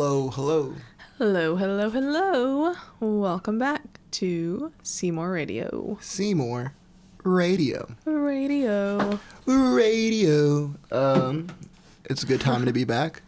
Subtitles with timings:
[0.00, 0.74] Hello, hello.
[1.18, 2.74] Hello, hello, hello.
[3.00, 5.98] Welcome back to Seymour Radio.
[6.00, 6.72] Seymour
[7.24, 7.96] Radio.
[8.04, 9.18] Radio.
[9.44, 10.74] Radio.
[10.92, 11.48] Um,
[12.04, 13.22] it's a good time to be back.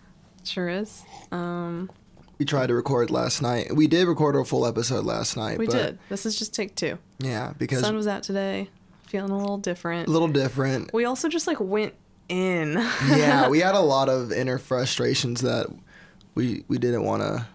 [0.44, 1.02] Sure is.
[1.32, 1.90] Um,
[2.38, 3.74] We tried to record last night.
[3.74, 5.58] We did record a full episode last night.
[5.58, 5.98] we did.
[6.08, 6.98] This is just take two.
[7.18, 8.70] Yeah, because Sun was out today.
[9.08, 10.06] Feeling a little different.
[10.06, 10.94] a little different.
[10.94, 11.94] we also just like went
[12.28, 12.74] in.
[13.08, 15.66] yeah, we had a lot of inner frustrations that
[16.34, 17.46] we we didn't want to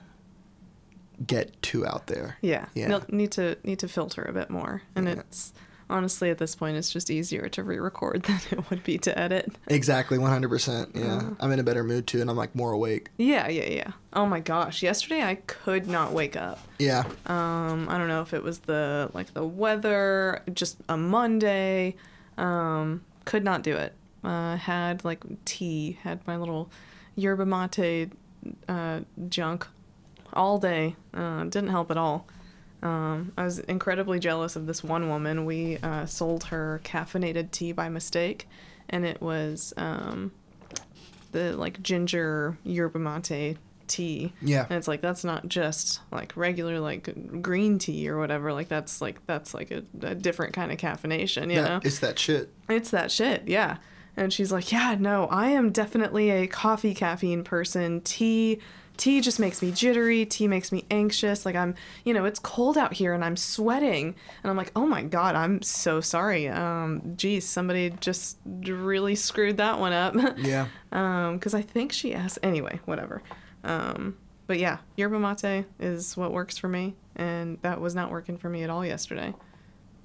[1.25, 2.37] get too out there.
[2.41, 2.65] yeah.
[2.73, 2.87] Yeah.
[2.87, 4.81] Nel- Need to need to filter a bit more.
[4.95, 5.13] And Yeah.
[5.19, 5.53] it's
[5.89, 9.55] honestly at this point it's just easier to re-record than it would be to edit.
[9.67, 10.95] Exactly, 100%.
[10.95, 11.03] Yeah.
[11.17, 11.29] Uh-huh.
[11.39, 13.09] I'm in a better mood too and I'm like more awake.
[13.17, 13.91] Yeah, yeah, yeah.
[14.13, 14.83] Oh my gosh.
[14.83, 16.59] Yesterday I could not wake up.
[16.79, 17.03] Yeah.
[17.27, 21.95] Um, I don't know if it was the like the weather, just a Monday.
[22.37, 23.93] Um, could not do it.
[24.23, 26.69] Uh, had like tea, had my little
[27.15, 28.11] yerba mate
[28.67, 29.67] uh, junk
[30.33, 30.95] all day.
[31.13, 32.27] Uh, didn't help at all.
[32.83, 35.45] Um, I was incredibly jealous of this one woman.
[35.45, 38.47] We uh, sold her caffeinated tea by mistake,
[38.89, 40.31] and it was um,
[41.31, 44.33] the like ginger yerba mate tea.
[44.41, 44.65] Yeah.
[44.69, 48.53] And it's like that's not just like regular like green tea or whatever.
[48.53, 51.79] Like that's like that's like a, a different kind of caffeination, you Yeah, know?
[51.83, 52.51] It's that shit.
[52.69, 53.77] It's that shit, yeah.
[54.17, 58.01] And she's like, "Yeah, no, I am definitely a coffee caffeine person.
[58.01, 58.59] Tea
[58.97, 60.25] tea just makes me jittery.
[60.25, 61.45] Tea makes me anxious.
[61.45, 64.85] Like I'm, you know, it's cold out here and I'm sweating." And I'm like, "Oh
[64.85, 66.47] my god, I'm so sorry.
[66.47, 70.67] Um geez, somebody just really screwed that one up." Yeah.
[70.91, 72.39] Um, because I think she asked.
[72.43, 73.21] Anyway, whatever.
[73.63, 74.17] Um,
[74.47, 78.49] but yeah, yerba mate is what works for me, and that was not working for
[78.49, 79.33] me at all yesterday.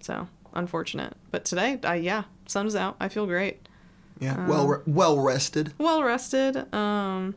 [0.01, 1.15] So unfortunate.
[1.31, 2.97] But today, I yeah, sun's out.
[3.01, 3.69] I feel great.
[4.21, 4.35] Yeah.
[4.35, 5.73] Um, well re- well rested.
[5.79, 6.73] Well rested.
[6.75, 7.35] Um,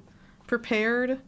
[0.47, 1.19] prepared.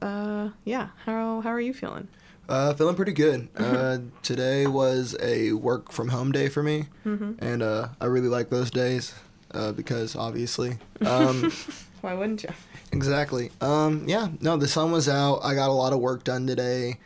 [0.00, 0.88] Uh, yeah.
[1.04, 2.08] How how are you feeling?
[2.48, 3.48] Uh, feeling pretty good.
[3.56, 7.44] Uh, today was a work from home day for me, Mm-hmm.
[7.44, 9.14] and uh, I really like those days
[9.52, 10.78] uh, because obviously.
[11.04, 11.52] Um,
[12.00, 12.50] Why wouldn't you?
[12.92, 13.50] exactly.
[13.60, 14.28] Um, yeah.
[14.40, 15.40] No, the sun was out.
[15.42, 16.98] I got a lot of work done today.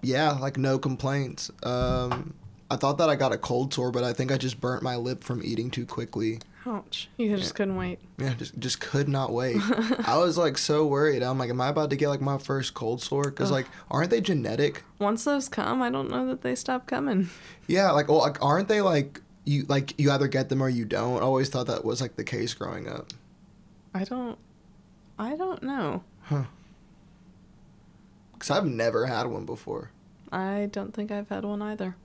[0.00, 1.50] Yeah, like no complaints.
[1.64, 2.32] Um,
[2.70, 4.96] I thought that I got a cold sore, but I think I just burnt my
[4.96, 6.38] lip from eating too quickly.
[6.64, 7.08] Ouch.
[7.16, 7.98] You just couldn't wait.
[8.18, 9.56] Yeah, just just could not wait.
[10.06, 11.22] I was like so worried.
[11.22, 13.24] I'm like, am I about to get like my first cold sore?
[13.24, 14.84] Because like, aren't they genetic?
[14.98, 17.30] Once those come, I don't know that they stop coming.
[17.66, 20.84] Yeah, like, well, like, aren't they like you like you either get them or you
[20.84, 21.18] don't?
[21.18, 23.12] I always thought that was like the case growing up.
[23.94, 24.38] I don't.
[25.18, 26.04] I don't know.
[26.22, 26.44] Huh.
[28.38, 29.90] Cause I've never had one before.
[30.32, 31.96] I don't think I've had one either.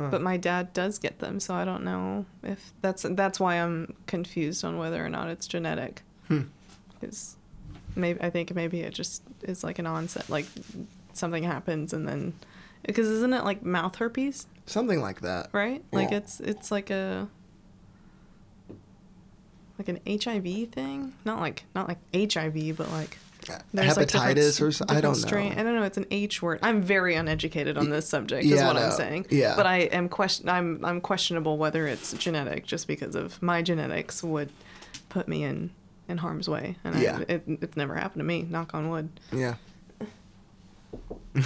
[0.00, 0.08] Huh.
[0.10, 3.94] But my dad does get them, so I don't know if that's that's why I'm
[4.06, 6.02] confused on whether or not it's genetic.
[6.28, 6.42] Hmm.
[6.98, 7.36] Because
[7.96, 10.46] maybe I think maybe it just is like an onset, like
[11.12, 12.32] something happens and then
[12.84, 15.48] because isn't it like mouth herpes, Something like that.
[15.52, 15.84] right?
[15.92, 17.28] Like it's it's like a
[19.78, 23.18] like an HIV thing, not like not like HIV, but like
[23.72, 24.96] There's, like, Hepatitis s- or something.
[24.96, 25.64] I don't strain- I know.
[25.64, 25.82] don't know.
[25.84, 26.58] It's an H word.
[26.62, 28.44] I'm very uneducated on this subject.
[28.44, 29.26] is yeah, what no, I'm saying.
[29.30, 29.56] yeah.
[29.56, 30.48] But I am question.
[30.48, 34.50] I'm I'm questionable whether it's genetic, just because of my genetics would
[35.08, 35.70] put me in
[36.08, 37.18] in harm's way, and Yeah.
[37.28, 38.42] I, it, it's never happened to me.
[38.42, 39.08] Knock on wood.
[39.32, 39.54] Yeah.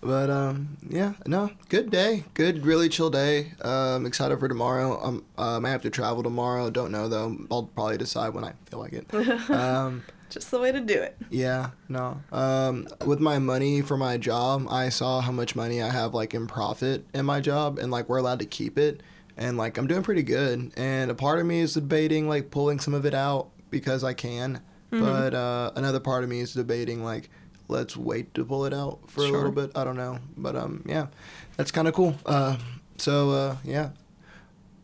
[0.00, 3.52] but um, yeah, no, good day, good, really chill day.
[3.62, 4.98] Um, excited for tomorrow.
[5.02, 6.70] Um, um, I have to travel tomorrow.
[6.70, 7.36] Don't know though.
[7.50, 9.06] I'll probably decide when I feel like it.
[9.50, 11.16] Um, Just the way to do it.
[11.28, 12.22] yeah, no.
[12.32, 16.32] Um, with my money for my job, I saw how much money I have like
[16.34, 19.02] in profit in my job, and like we're allowed to keep it,
[19.36, 20.72] and like I'm doing pretty good.
[20.76, 24.14] And a part of me is debating like pulling some of it out because I
[24.14, 24.60] can,
[24.92, 25.04] Mm-hmm.
[25.04, 27.30] but uh, another part of me is debating like
[27.68, 29.70] let's wait to pull it out for a little bit.
[29.76, 31.06] I don't know, but um, yeah,
[31.56, 32.16] that's kind of cool.
[32.26, 32.56] Uh,
[32.98, 33.90] so uh, yeah.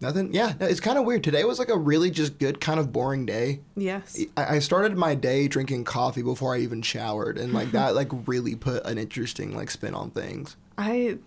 [0.00, 0.34] Nothing.
[0.34, 1.24] Yeah, it's kind of weird.
[1.24, 3.60] Today was like a really just good, kind of boring day.
[3.76, 4.18] Yes.
[4.36, 8.08] I I started my day drinking coffee before I even showered, and like that, like
[8.26, 10.56] really put an interesting like spin on things.
[10.76, 11.18] I.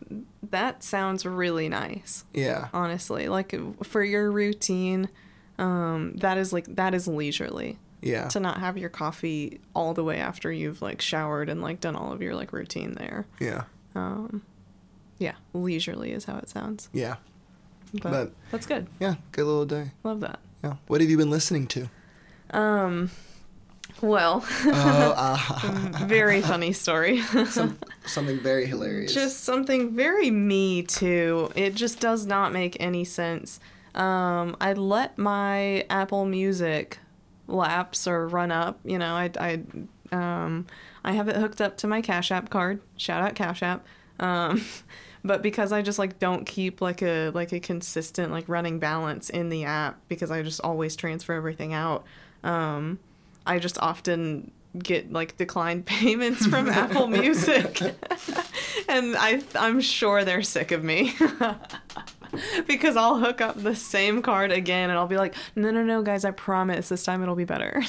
[0.51, 2.25] That sounds really nice.
[2.33, 5.09] Yeah, Honestly, like for your routine,
[5.59, 7.77] um, that is like that is leisurely.
[8.01, 11.79] yeah, to not have your coffee all the way after you've like showered and like
[11.81, 13.25] done all of your like routine there.
[13.39, 13.63] yeah,
[13.95, 14.43] Um,
[15.19, 16.89] yeah, leisurely is how it sounds.
[16.93, 17.17] yeah,
[17.93, 18.87] But, But- that's good.
[18.99, 19.15] yeah.
[19.31, 19.91] Good little day.
[20.03, 20.39] Love that.
[20.63, 20.75] Yeah.
[20.87, 21.89] What have you been listening to?
[22.51, 23.09] Um,
[24.01, 25.13] well, Oh,
[26.03, 27.21] uh, very funny story.
[27.21, 29.13] some, something very hilarious.
[29.13, 31.51] just something very me too.
[31.55, 33.59] It just does not make any sense.
[33.95, 36.99] Um, I let my Apple Music
[37.47, 38.79] lapse or run up.
[38.83, 39.61] You know, I I
[40.15, 40.67] um
[41.03, 42.81] I have it hooked up to my Cash App card.
[42.97, 43.85] Shout out Cash App.
[44.19, 44.63] Um,
[45.23, 49.29] but because I just like don't keep like a like a consistent like running balance
[49.29, 52.05] in the app because I just always transfer everything out.
[52.43, 52.99] Um,
[53.45, 57.81] I just often get like declined payments from Apple Music.
[58.87, 61.13] and I I'm sure they're sick of me.
[62.67, 66.03] because I'll hook up the same card again and I'll be like, "No, no, no,
[66.03, 67.81] guys, I promise this time it'll be better."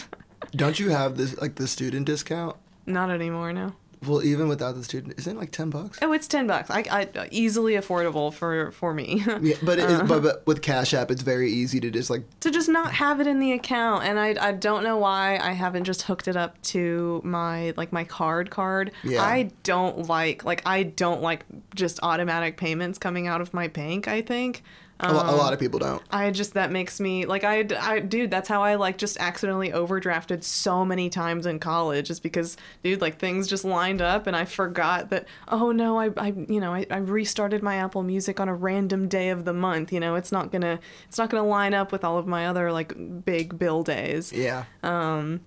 [0.57, 2.57] Don't you have this like the student discount?
[2.87, 3.75] Not anymore, no.
[4.07, 5.99] Well, even without the student, isn't it like ten bucks?
[6.01, 6.71] Oh, it's ten bucks.
[6.71, 9.25] I, I easily affordable for for me.
[9.41, 12.25] Yeah, but, it, uh, but but with Cash App, it's very easy to just like
[12.41, 15.53] to just not have it in the account, and I I don't know why I
[15.53, 18.93] haven't just hooked it up to my like my card card.
[19.03, 19.23] Yeah.
[19.23, 21.45] I don't like like I don't like
[21.75, 24.09] just automatic payments coming out of my bank.
[24.09, 24.63] I think
[25.03, 26.03] um, a, lot of people don't.
[26.11, 29.71] I just that makes me like I, I dude that's how I like just accidentally
[29.71, 34.37] overdrafted so many times in college is because dude like things just lined up and
[34.37, 38.41] I forgot that oh no I, I you know I, I restarted my Apple Music
[38.41, 41.47] on a random day of the month you know it's not gonna it's not gonna
[41.47, 42.95] line up with all of my other like
[43.25, 44.33] big bill days.
[44.33, 44.65] Yeah.
[44.83, 45.41] Um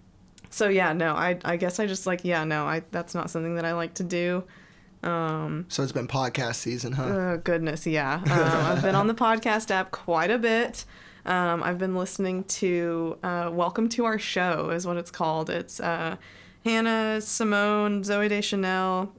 [0.49, 3.55] so yeah no I I guess I just like yeah no I that's not something
[3.55, 4.43] that I like to do
[5.03, 7.03] um, so it's been podcast season, huh?
[7.03, 8.21] Oh, goodness, yeah.
[8.23, 10.85] Um, I've been on the podcast app quite a bit.
[11.25, 15.49] Um, I've been listening to uh, Welcome to Our Show, is what it's called.
[15.49, 16.17] It's uh,
[16.63, 19.13] Hannah, Simone, Zooey Deschanel,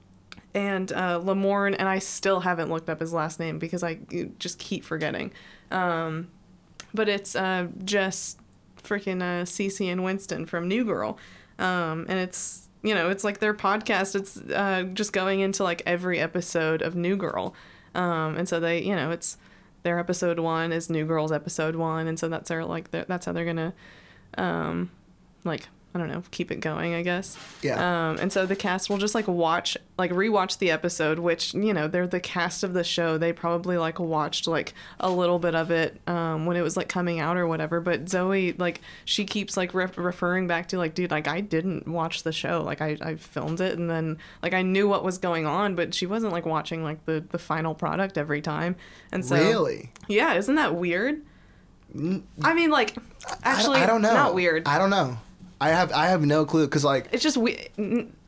[0.54, 3.98] and uh, Lamorne, and I still haven't looked up his last name because I
[4.38, 5.32] just keep forgetting.
[5.70, 6.28] Um,
[6.92, 8.38] but it's uh, just
[8.82, 11.18] freaking uh, Cece and Winston from New Girl.
[11.58, 14.14] Um, and it's you know, it's like their podcast.
[14.14, 17.54] It's uh, just going into like every episode of New Girl,
[17.94, 19.38] um, and so they, you know, it's
[19.82, 23.26] their episode one is New Girl's episode one, and so that's their like their, that's
[23.26, 23.72] how they're gonna,
[24.38, 24.90] um,
[25.44, 27.38] like I don't know, keep it going, I guess.
[27.62, 27.76] Yeah.
[27.76, 31.72] Um, and so the cast will just like watch, like rewatch the episode, which you
[31.72, 33.16] know they're the cast of the show.
[33.16, 36.88] They probably like watched like a little bit of it um, when it was like
[36.88, 37.80] coming out or whatever.
[37.80, 41.86] But Zooey, like, she keeps like re- referring back to like, dude, like I didn't
[41.86, 42.64] watch the show.
[42.64, 45.94] Like I, I filmed it and then like I knew what was going on, but
[45.94, 48.74] she wasn't like watching like the the final product every time.
[49.12, 51.22] And so really, yeah, isn't that weird?
[52.42, 52.96] I mean, like,
[53.44, 54.12] actually, I, I don't know.
[54.12, 54.66] Not weird.
[54.66, 55.16] I don't know.
[55.60, 57.68] I have I have no clue because like it's just we-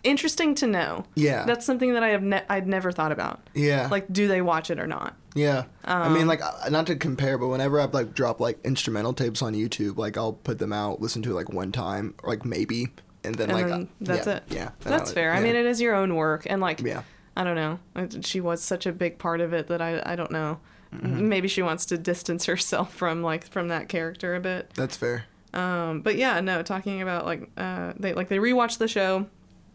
[0.04, 1.04] interesting to know.
[1.14, 3.40] Yeah, that's something that I have ne- I'd never thought about.
[3.54, 5.16] Yeah, like do they watch it or not?
[5.34, 6.40] Yeah, um, I mean um, like
[6.70, 10.32] not to compare, but whenever I've like dropped like instrumental tapes on YouTube, like I'll
[10.32, 12.88] put them out, listen to it like one time, or like maybe,
[13.24, 14.42] and then and like then uh, that's yeah, it.
[14.48, 15.32] Yeah, that's fair.
[15.32, 15.38] Yeah.
[15.38, 17.02] I mean, it is your own work, and like yeah.
[17.36, 17.78] I don't know.
[18.22, 20.58] She was such a big part of it that I I don't know.
[20.94, 21.28] Mm-hmm.
[21.28, 24.70] Maybe she wants to distance herself from like from that character a bit.
[24.74, 25.24] That's fair.
[25.56, 29.26] Um, but yeah, no, talking about like uh, they like they rewatch the show,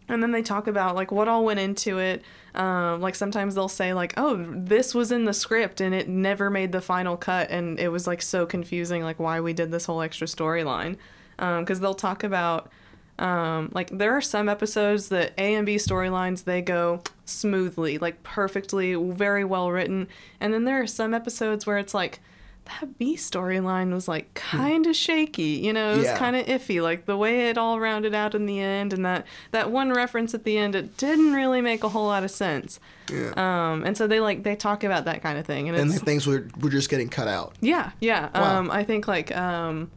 [0.08, 2.22] and then they talk about like what all went into it.
[2.54, 6.50] Um, like sometimes they'll say like, oh, this was in the script and it never
[6.50, 9.86] made the final cut, and it was like so confusing, like why we did this
[9.86, 10.98] whole extra storyline.
[11.38, 12.72] Because um, they'll talk about
[13.18, 18.22] um, like there are some episodes that A and B storylines they go smoothly, like
[18.22, 20.08] perfectly, very well written,
[20.40, 22.20] and then there are some episodes where it's like
[22.66, 25.60] that B storyline was like kind of shaky.
[25.64, 26.18] You know, it was yeah.
[26.18, 26.82] kind of iffy.
[26.82, 30.34] Like the way it all rounded out in the end, and that that one reference
[30.34, 32.80] at the end, it didn't really make a whole lot of sense.
[33.12, 33.34] Yeah.
[33.36, 36.28] Um, and so they like they talk about that kind of thing, and, and things
[36.28, 37.56] were were just getting cut out.
[37.62, 38.30] Yeah, yeah.
[38.34, 38.60] Wow.
[38.60, 39.92] Um, I think like um,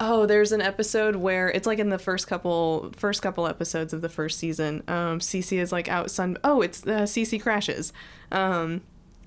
[0.00, 4.02] oh, there's an episode where it's like in the first couple first couple episodes of
[4.02, 4.82] the first season.
[4.88, 6.36] Um, Cece is like out sun.
[6.42, 7.92] Oh, it's uh, Cece crashes.
[8.32, 8.82] Um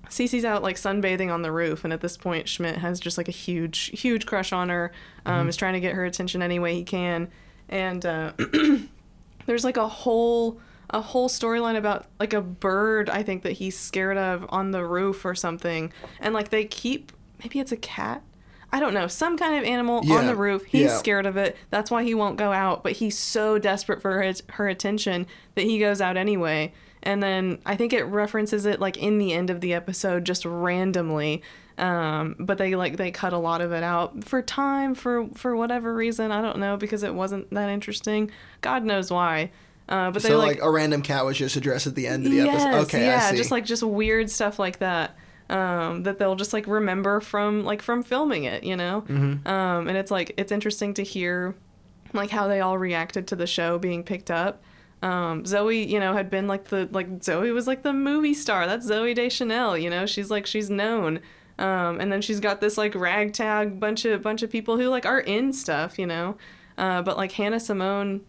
[0.09, 3.27] Cece's out like sunbathing on the roof, and at this point, Schmidt has just like
[3.27, 4.91] a huge, huge crush on her.
[5.25, 5.49] Um, mm-hmm.
[5.49, 7.29] Is trying to get her attention any way he can,
[7.69, 8.33] and uh,
[9.45, 13.77] there's like a whole a whole storyline about like a bird I think that he's
[13.77, 18.23] scared of on the roof or something, and like they keep maybe it's a cat.
[18.71, 20.17] I don't know, some kind of animal yeah.
[20.17, 20.63] on the roof.
[20.65, 20.97] He's yeah.
[20.97, 21.57] scared of it.
[21.71, 25.25] That's why he won't go out, but he's so desperate for her, her attention
[25.55, 26.71] that he goes out anyway
[27.03, 30.45] and then I think it references it like in the end of the episode just
[30.45, 31.41] randomly.
[31.77, 35.55] Um, but they like they cut a lot of it out for time for for
[35.55, 38.31] whatever reason I don't know because it wasn't that interesting.
[38.61, 39.51] God knows why.
[39.87, 42.25] Uh, but so they like, like, a random cat was just addressed at the end
[42.25, 42.81] of the yes, episode.
[42.83, 45.15] Okay, yeah, just like just weird stuff like that.
[45.49, 49.03] Um, that they'll just like remember from like from filming it, you know.
[49.07, 49.47] Mm-hmm.
[49.47, 51.55] Um, and it's like it's interesting to hear
[52.13, 54.61] like how they all reacted to the show being picked up
[55.01, 58.67] um, Zooey, you know, had been like the like Zooey was like the movie star.
[58.67, 60.05] That's Zooey Deschanel, you know.
[60.05, 61.21] She's like she's known.
[61.57, 65.05] Um, and then she's got this like ragtag bunch of bunch of people who like
[65.05, 66.37] are in stuff, you know.
[66.77, 68.21] Uh, but like Hannah Simone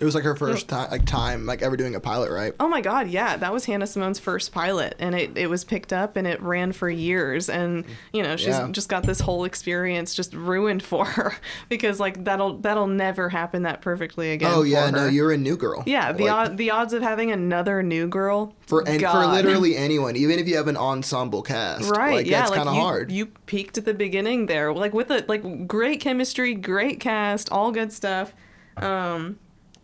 [0.00, 2.54] It was like her first time, like time, like ever doing a pilot, right?
[2.58, 5.92] Oh my god, yeah, that was Hannah Simone's first pilot and it, it was picked
[5.92, 8.68] up and it ran for years and you know, she's Yeah.
[8.70, 11.34] just got this whole experience just ruined for her
[11.68, 14.50] because like that'll that'll never happen that perfectly again.
[14.54, 15.82] oh yeah, no, you're a new girl.
[15.86, 20.16] Yeah, the Like, the odds of having another new girl for and for literally anyone,
[20.16, 23.10] even if you have an ensemble cast, Right, Like, yeah, that's like kind of hard.
[23.12, 27.70] you peaked at the beginning there, like with a like great chemistry, great cast, all
[27.70, 28.32] good stuff.
[28.78, 29.38] Um,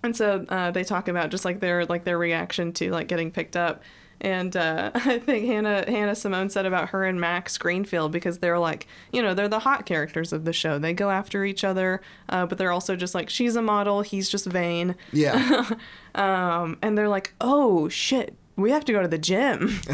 [0.06, 3.30] and so uh, they talk about just like their like their reaction to like getting
[3.30, 3.82] picked up.
[4.18, 8.58] And uh, I think Hannah Hannah Simone said about her and Max Greenfield because they're
[8.58, 10.78] like you know they're the hot characters of the show.
[10.78, 14.30] They go after each other, uh, but they're also just like she's a model, he's
[14.30, 14.94] just vain.
[15.12, 15.70] yeah,
[16.14, 19.80] Um, and they're like, oh shit, we have to go to the gym.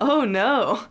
[0.00, 0.84] oh no.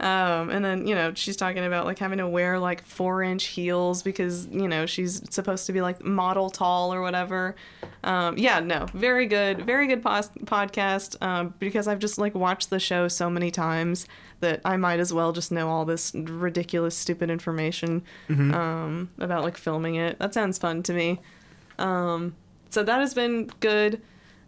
[0.00, 3.46] Um, and then, you know, she's talking about like having to wear like four inch
[3.46, 7.56] heels because, you know, she's supposed to be like model tall or whatever.
[8.04, 11.20] Um, yeah, no, very good, very good pos- podcast.
[11.20, 14.06] Um, because I've just like watched the show so many times
[14.40, 18.04] that I might as well just know all this ridiculous, stupid information,
[18.54, 20.20] um, about like filming it.
[20.20, 21.20] That sounds fun to me.
[21.78, 22.36] Um,
[22.70, 24.00] so that has been good.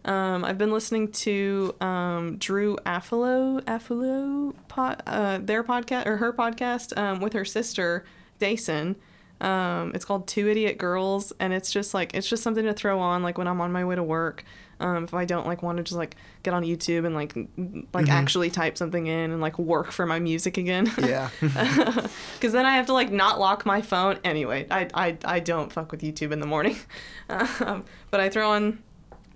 [0.03, 6.97] Um, I've been listening to um, Drew Afualo pod, uh, their podcast or her podcast
[6.97, 8.05] um, with her sister
[8.39, 8.95] Dason.
[9.41, 12.99] Um, it's called Two Idiot Girls, and it's just like it's just something to throw
[12.99, 14.43] on like when I'm on my way to work.
[14.79, 17.35] Um, if I don't like want to just like get on YouTube and like
[17.93, 20.91] like actually type something in and like work for my music again.
[20.97, 21.29] yeah.
[21.39, 24.19] because then I have to like not lock my phone.
[24.23, 26.77] Anyway, I I, I don't fuck with YouTube in the morning,
[27.29, 28.81] um, but I throw on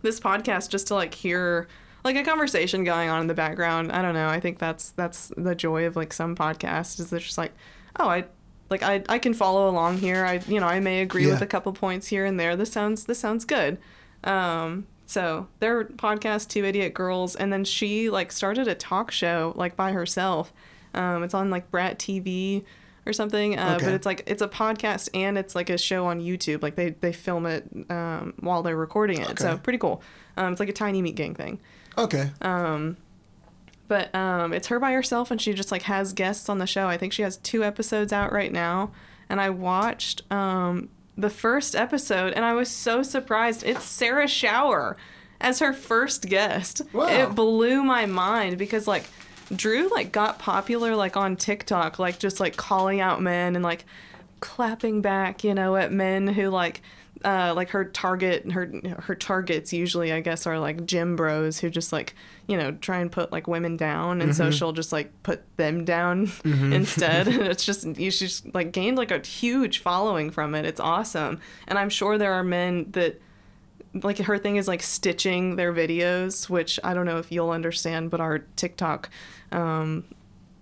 [0.05, 1.67] this podcast just to like hear
[2.05, 3.91] like a conversation going on in the background.
[3.91, 4.29] I don't know.
[4.29, 7.51] I think that's that's the joy of like some podcasts is they're just like,
[7.99, 8.25] oh, I
[8.69, 10.23] like I I can follow along here.
[10.25, 12.55] I you know I may agree with a couple points here and there.
[12.55, 13.77] This sounds this sounds good.
[14.23, 19.53] Um, so their podcast, Two Idiot Girls, and then she like started a talk show
[19.55, 20.53] like by herself.
[20.93, 22.63] Um, it's on like Brat TV
[23.05, 23.57] or something.
[23.57, 23.85] Uh, Okay.
[23.85, 26.61] But it's like it's a podcast and it's like a show on YouTube.
[26.63, 29.39] Like they they film it um, while they're recording it.
[29.39, 30.01] So pretty cool.
[30.37, 31.59] Um, it's like a tiny meat gang thing.
[31.97, 32.31] Okay.
[32.41, 32.97] Um,
[33.87, 36.87] But um, it's her by herself, and she just like has guests on the show.
[36.87, 38.91] I think she has two episodes out right now,
[39.29, 43.63] and I watched um, the first episode, and I was so surprised.
[43.63, 44.95] It's Sarah Schauer
[45.39, 46.81] as her first guest.
[46.93, 47.07] Wow.
[47.07, 49.05] It blew my mind because like
[49.53, 53.85] Drew like got popular like on TikTok, like just like calling out men and like
[54.39, 56.81] clapping back, you know, at men who like
[57.23, 61.69] uh, like her target her her targets usually I guess are like gym bros who
[61.69, 62.13] just like
[62.45, 64.21] you know try and put like women down.
[64.21, 67.27] And so she'll just like put them down instead.
[67.27, 70.65] And it's just you she's like gained like a huge following from it.
[70.65, 71.39] It's awesome.
[71.67, 73.19] And I'm sure there are men that
[74.03, 78.11] like her thing is like stitching their videos which I don't know if you'll understand
[78.11, 79.09] but our TikTok
[79.51, 80.03] um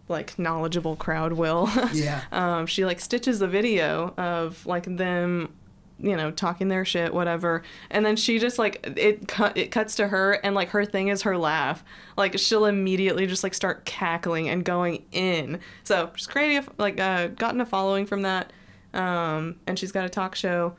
[0.10, 1.70] like knowledgeable crowd will.
[1.94, 2.22] Yeah.
[2.32, 5.54] um, she like stitches a video of like them
[6.00, 7.64] you know talking their shit whatever.
[7.90, 11.08] And then she just like it cut it cuts to her and like her thing
[11.08, 11.84] is her laugh.
[12.18, 15.60] Like she'll immediately just like start cackling and going in.
[15.84, 18.52] So she's creating a, like uh gotten a following from that.
[18.94, 20.76] Um and she's got a talk show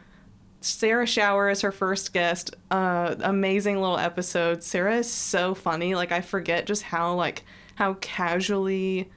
[0.65, 2.57] Sarah Schauer is her first guest.
[2.71, 4.63] Uh, amazing little episode.
[4.63, 5.95] Sarah is so funny.
[5.95, 7.45] Like I forget just how like
[7.75, 9.11] how casually,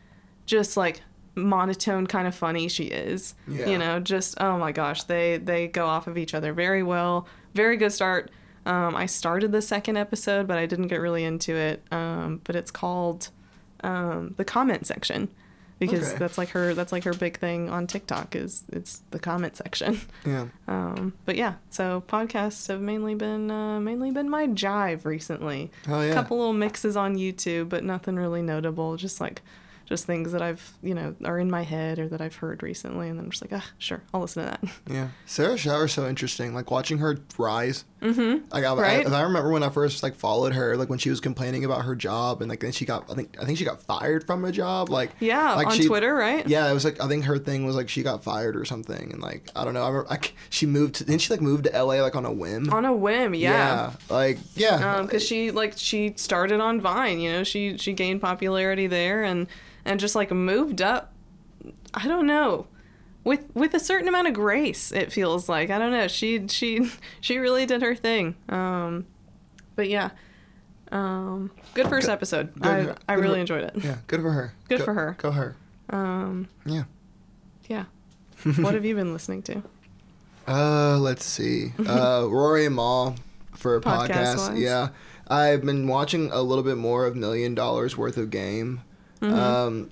[0.46, 1.01] just like
[1.36, 3.34] monotone kind of funny she is.
[3.48, 3.68] Yeah.
[3.68, 7.27] You know, just oh my gosh, they they go off of each other very well.
[7.54, 8.30] Very good start.
[8.66, 11.82] Um, I started the second episode, but I didn't get really into it.
[11.94, 13.30] Um, but it's called
[13.86, 15.30] um, the comment section
[15.79, 16.17] because Okay.
[16.17, 20.00] that's like her that's like her big thing on TikTok is it's the comment section.
[20.25, 20.48] Yeah.
[20.67, 25.72] Um, but yeah, so podcasts have mainly been uh, mainly been my jive recently.
[25.88, 26.13] Oh A yeah.
[26.13, 28.98] couple little mixes on YouTube, but nothing really notable.
[28.98, 29.41] Just like
[29.86, 33.07] just things that I've you know are in my head or that I've heard recently,
[33.07, 34.93] and then I'm just like, ah, sure, I'll listen to that.
[34.93, 35.10] Yeah.
[35.25, 36.53] Sarah Schauer's so interesting.
[36.53, 37.86] Like watching her rise.
[38.01, 38.46] Mm-hmm.
[38.54, 39.08] Like I, Right?
[39.08, 41.84] I, I remember when I first like followed her, like when she was complaining about
[41.86, 44.46] her job, and like then she got, I think, I think she got fired from
[44.46, 44.89] a job.
[44.89, 46.48] Like Yeah, like on she- Twitter, right?
[46.48, 49.12] Yeah, it was like I think her thing was like she got fired or something,
[49.13, 49.82] and like I don't know.
[49.84, 50.96] I remember like she moved.
[50.96, 52.72] To, didn't she like move to LA like on a whim?
[52.72, 53.94] On a whim, yeah.
[54.10, 54.98] Like yeah.
[54.98, 59.24] Um, because she like she started on Vine, you know, she she gained popularity there
[59.24, 59.48] and
[59.86, 61.13] and just like moved up.
[61.94, 62.68] I don't know,
[63.27, 64.91] with with a certain amount of grace.
[64.91, 66.07] It feels like I don't know.
[66.07, 66.89] She she
[67.22, 68.36] she really did her thing.
[68.50, 69.05] Um,
[69.75, 70.10] but yeah,
[70.91, 72.53] um, good first Good- episode.
[72.55, 73.74] good I for- I really enjoyed it.
[73.84, 73.98] yeah.
[74.07, 74.53] Good for her.
[74.69, 75.15] Good Go- for her.
[75.19, 75.55] Go her.
[75.89, 76.84] Um, Yeah.
[77.69, 77.86] yeah.
[78.60, 79.63] what have you been listening to?
[80.48, 81.74] Uh, let's see.
[81.88, 83.15] Uh, Rory and Mal
[83.53, 84.07] for a podcast.
[84.36, 84.60] Podcast-wise?
[84.60, 84.89] Yeah,
[85.27, 88.81] I've been watching a little bit more of Million Dollars Worth of Game.
[89.22, 89.34] Mm-hmm.
[89.34, 89.89] Um,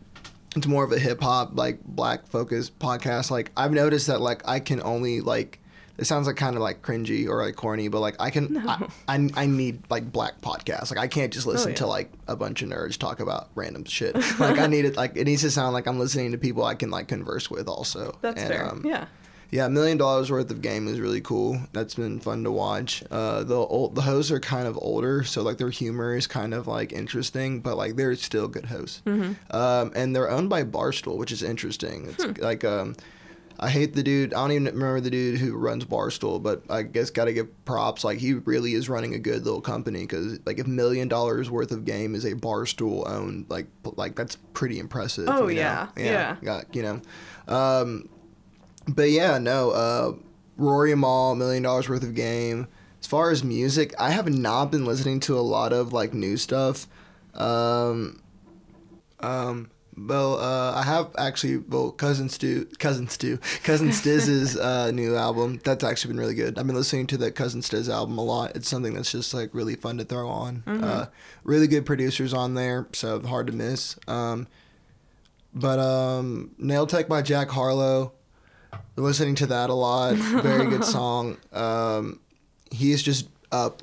[0.55, 3.31] it's more of a hip hop like black focused podcast.
[3.31, 5.59] Like I've noticed that like I can only like.
[5.97, 8.85] It sounds like kind of like cringy or like corny, but like I can, I,
[9.07, 10.91] I, I need like black podcasts.
[10.91, 11.75] Like I can't just listen Oh, yeah.
[11.77, 14.13] to like a bunch of nerds talk about random shit.
[14.39, 16.75] Like I need it, like it needs to sound like I'm listening to people I
[16.75, 18.17] can like converse with also.
[18.21, 18.69] That's And, fair.
[18.69, 19.05] um, yeah.
[19.51, 21.59] Yeah, a million dollars worth of game is really cool.
[21.71, 23.03] That's been fun to watch.
[23.09, 26.53] Uh, the old the hosts are kind of older, so like their humor is kind
[26.53, 29.01] of like interesting, but like they're still good hosts.
[29.51, 32.07] Um, and they're owned by Barstool, which is interesting.
[32.09, 32.95] It's like um,
[33.59, 34.33] I hate the dude.
[34.33, 37.65] I don't even remember the dude who runs Barstool, but I guess got to give
[37.65, 38.03] props.
[38.03, 41.71] Like he really is running a good little company because like if million dollars worth
[41.71, 45.29] of game is a Barstool owned, like like that's pretty impressive.
[45.29, 46.35] Oh, yeah, yeah.
[46.43, 47.01] Got, you know.
[47.47, 48.09] Um,
[48.87, 49.71] but yeah, no.
[49.71, 50.13] Uh,
[50.57, 52.67] Rory Mal, million dollars worth of game.
[52.99, 56.37] As far as music, I have not been listening to a lot of like new
[56.37, 56.87] stuff.
[57.33, 58.21] Um,
[59.19, 61.57] um, well, uh, I have actually.
[61.57, 65.59] Well, cousin Stu, cousin Stu, cousin Stizz's uh, new album.
[65.63, 66.57] That's actually been really good.
[66.57, 68.55] I've been listening to the cousin Stiz album a lot.
[68.55, 70.63] It's something that's just like really fun to throw on.
[70.67, 71.05] Uh,
[71.43, 73.97] really good producers on there, so hard to miss.
[74.07, 74.47] Um,
[75.53, 78.13] but um, Nail Tech by Jack Harlow.
[78.97, 80.15] Listening to that a lot.
[80.15, 81.37] Very good song.
[81.51, 82.19] Um,
[82.71, 83.81] he's just up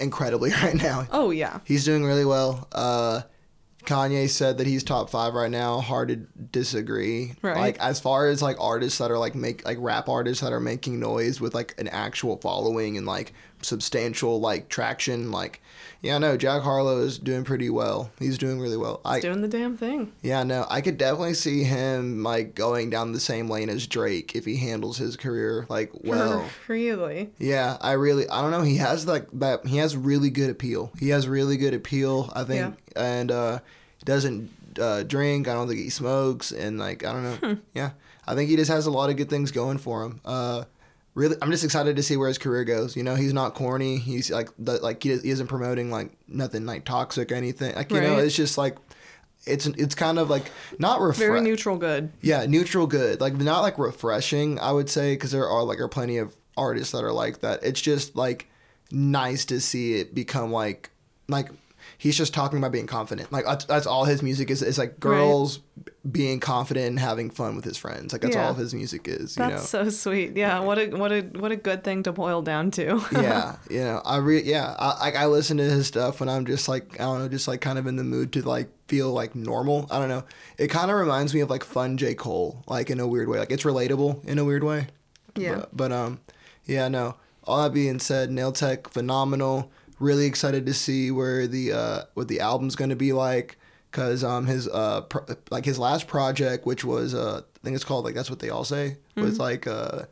[0.00, 1.06] incredibly right now.
[1.10, 1.60] Oh yeah.
[1.64, 2.66] He's doing really well.
[2.72, 3.22] Uh,
[3.84, 5.80] Kanye said that he's top five right now.
[5.80, 7.34] Hard to disagree.
[7.40, 7.56] Right.
[7.56, 10.60] Like as far as like artists that are like make like rap artists that are
[10.60, 15.30] making noise with like an actual following and like substantial like traction.
[15.30, 15.62] Like,
[16.00, 18.10] yeah, no, Jack Harlow is doing pretty well.
[18.18, 19.00] He's doing really well.
[19.04, 20.12] I Doing the damn thing.
[20.22, 24.36] yeah, no, I could definitely see him like going down the same lane as Drake
[24.36, 26.44] if he handles his career like well.
[26.68, 27.30] really.
[27.38, 28.62] Yeah, I really I don't know.
[28.62, 29.66] He has like that.
[29.66, 30.92] He has really good appeal.
[30.98, 32.32] He has really good appeal.
[32.34, 33.02] I think, yeah.
[33.02, 33.58] and uh,
[33.98, 35.48] he doesn't uh, drink.
[35.48, 37.56] I don't think he smokes, and like I don't know.
[37.74, 37.90] Yeah,
[38.26, 40.20] I think he just has a lot of good things going for him.
[40.24, 40.64] Uh,
[41.14, 42.96] really, I'm just excited to see where his career goes.
[42.96, 43.98] You know, he's not corny.
[43.98, 47.74] He's like the, like he, he isn't promoting like nothing like toxic or anything.
[47.74, 48.76] Like you know, it's just like.
[49.46, 51.26] It's it's kind of like not refresh.
[51.26, 52.12] Very neutral good.
[52.20, 53.20] Yeah, neutral good.
[53.20, 56.92] Like not like refreshing, I would say, because there are like are plenty of artists
[56.92, 57.62] that are like that.
[57.62, 58.48] It's just like
[58.90, 60.90] nice to see it become like
[61.28, 61.50] like
[61.98, 63.30] he's just talking about being confident.
[63.32, 64.62] Like that's, that's all his music is.
[64.62, 65.58] It's like girls
[66.10, 68.12] being confident and having fun with his friends.
[68.12, 68.46] Like that's Yeah.
[68.46, 69.36] all his music is.
[69.36, 69.84] You That's know.
[69.84, 70.36] so sweet.
[70.36, 70.60] Yeah.
[70.60, 73.02] What a what a what a good thing to boil down to.
[73.12, 76.46] yeah, you know, I re yeah, I I I listen to his stuff when I'm
[76.46, 79.12] just like I don't know, just like kind of in the mood to like feel
[79.12, 79.86] like normal.
[79.90, 80.24] I don't know.
[80.56, 83.38] It kind of reminds me of like fun J Cole, like in a weird way.
[83.38, 84.86] Like it's relatable in a weird way.
[85.36, 85.56] Yeah.
[85.56, 86.20] But, but um,
[86.64, 87.16] yeah, no.
[87.44, 89.70] All that being said, Nail Tech phenomenal.
[89.98, 93.58] Really excited to see where the uh what the album's gonna be like.
[93.90, 97.84] Cause um his uh pro- like his last project, which was uh I think it's
[97.84, 100.02] called like that's what they all say was like uh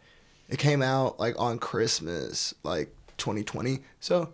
[0.49, 3.81] it came out like on Christmas like 2020.
[4.01, 4.33] So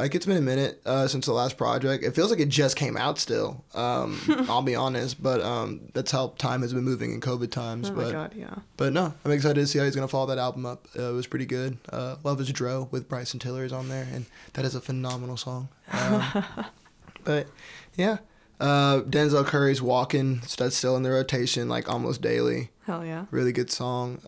[0.00, 2.02] like it's been a minute uh, since the last project.
[2.02, 3.64] It feels like it just came out still.
[3.74, 7.90] Um, I'll be honest, but um, that's how time has been moving in COVID times.
[7.90, 8.54] Oh but my god, yeah.
[8.76, 10.88] but no, I'm excited to see how he's gonna follow that album up.
[10.98, 11.78] Uh, it was pretty good.
[11.92, 15.36] Uh, Luv is Dro with Bryson Tiller is on there, and that is a phenomenal
[15.36, 15.68] song.
[15.92, 16.44] Um,
[17.24, 17.46] but
[17.94, 18.18] yeah,
[18.58, 20.40] uh, Denzel Curry's Walking.
[20.42, 22.70] So that's still in the rotation like almost daily.
[22.86, 23.26] Hell yeah.
[23.30, 24.20] Really good song.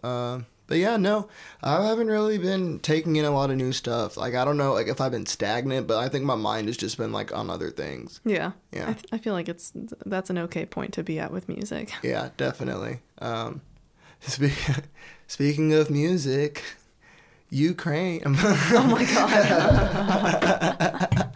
[0.68, 1.28] But yeah, no,
[1.62, 4.16] I haven't really been taking in a lot of new stuff.
[4.16, 6.76] Like I don't know, like if I've been stagnant, but I think my mind has
[6.76, 8.20] just been like on other things.
[8.24, 8.52] Yeah.
[8.72, 8.90] Yeah.
[8.90, 9.72] I, th- I feel like it's
[10.06, 11.92] that's an okay point to be at with music.
[12.02, 13.00] Yeah, definitely.
[13.18, 13.60] Um,
[14.20, 14.80] spe-
[15.26, 16.62] speaking of music,
[17.50, 18.22] Ukraine.
[18.26, 21.32] Oh my god.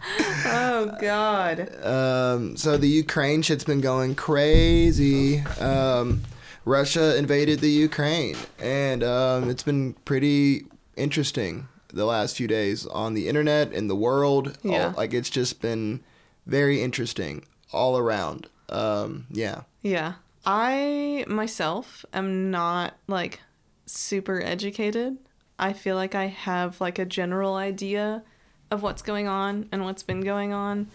[0.47, 1.85] oh god.
[1.85, 5.39] um, so the Ukraine shit's been going crazy.
[5.59, 6.23] Um,
[6.71, 10.65] Russia invaded the Ukraine, and um, it's been pretty
[10.97, 14.57] interesting the last few days on the internet in the world.
[14.65, 14.93] All- Yeah.
[14.97, 16.01] like it's just been
[16.45, 18.47] very interesting all around.
[18.67, 19.61] Um, yeah.
[19.81, 20.13] Yeah.
[20.45, 23.39] I myself am not like
[23.85, 25.17] super educated.
[25.57, 28.23] I feel like I have like a general idea
[28.71, 30.87] of what's going on and what's been going on.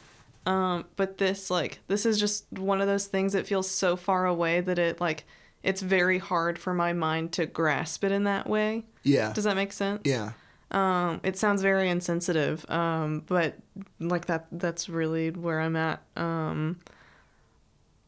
[0.45, 4.27] Um, but this like this is just one of those things that feels so far
[4.27, 5.25] away that it like
[5.63, 8.85] it's very hard for my mind to grasp it in that way.
[9.03, 9.33] Yeah.
[9.33, 10.03] Does that make sense?
[10.05, 10.33] Yeah.
[10.71, 13.59] Um, it sounds very insensitive, um, but
[14.01, 16.03] like that that's really where I'm at.
[16.17, 16.81] Um,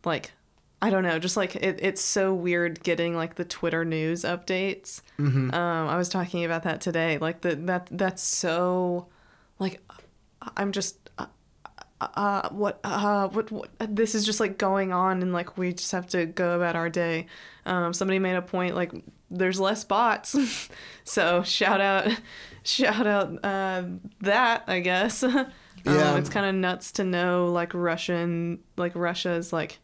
[0.05, 0.33] like
[0.81, 5.01] I don't know, just like it, it's so weird getting like the Twitter news updates.
[5.19, 5.55] Mm-hmm.
[5.55, 7.19] Um, I was talking about that today.
[7.19, 9.07] Like the that that's so,
[9.59, 9.81] like,
[10.57, 11.04] I'm just.
[12.01, 15.93] Uh, what, uh, what, what, this is just like going on, and like we just
[15.93, 17.27] have to go about our day.
[17.65, 18.93] Um, somebody made a point like
[19.31, 20.37] there's less bots,
[21.05, 22.09] so shout out,
[22.63, 23.85] shout out uh,
[24.21, 25.23] that I guess.
[25.23, 25.47] um,
[25.85, 26.17] Yeah.
[26.19, 29.79] it's kind of nuts to know like Russian, like Russia's like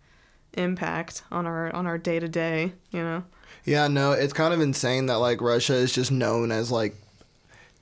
[0.55, 2.73] impact on our on our day to day.
[2.91, 3.25] You know.
[3.65, 6.97] Yeah, no, it's kind of insane that like Russia is just known as like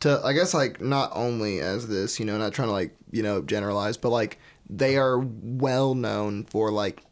[0.01, 3.23] to I guess like not only as this, you know, not trying to like, you
[3.23, 7.03] know, generalize, but like they are well known for like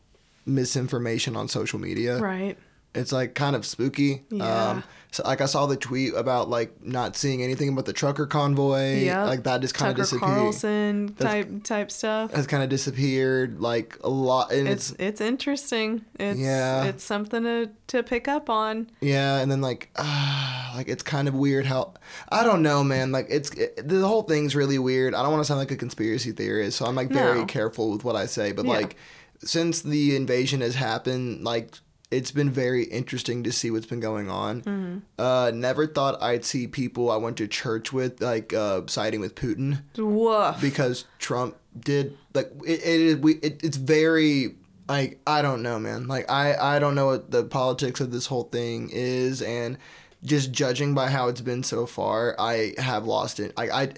[0.45, 2.19] misinformation on social media.
[2.19, 2.57] Right.
[2.95, 4.25] It's like kind of spooky.
[4.31, 4.71] Yeah.
[4.71, 4.85] Um
[5.17, 8.99] so like I saw the tweet about like not seeing anything about the trucker convoy.
[9.01, 9.25] Yeah.
[9.25, 10.31] Like that just kind of disappeared.
[10.31, 12.33] Carlson That's- type type stuff.
[12.33, 16.05] Has kind of disappeared like a lot and It's it's, it's interesting.
[16.19, 16.85] It's Yeah.
[16.85, 18.91] it's something to to pick up on.
[19.01, 21.95] Yeah, and then like, uh, like it's kind of weird how
[22.29, 23.11] I don't know, man.
[23.13, 25.15] Like it's it, the whole thing's really weird.
[25.15, 27.47] I don't want to sound like a conspiracy theorist, so I'm like very No.
[27.47, 28.53] careful with what I say.
[28.53, 28.73] But Yeah.
[28.73, 28.97] like,
[29.45, 31.79] since the invasion has happened, like
[32.11, 34.63] it's been very interesting to see what's been going on.
[34.63, 34.99] Mm-hmm.
[35.19, 39.35] Uh, never thought I'd see people I went to church with like uh, siding with
[39.35, 40.61] Putin Woof.
[40.61, 42.81] because Trump did like it.
[42.81, 43.35] It is we.
[43.37, 44.55] It, it's very
[44.89, 46.07] like I don't know, man.
[46.07, 49.77] Like I I don't know what the politics of this whole thing is, and
[50.23, 53.53] just judging by how it's been so far, I have lost it.
[53.57, 53.89] I I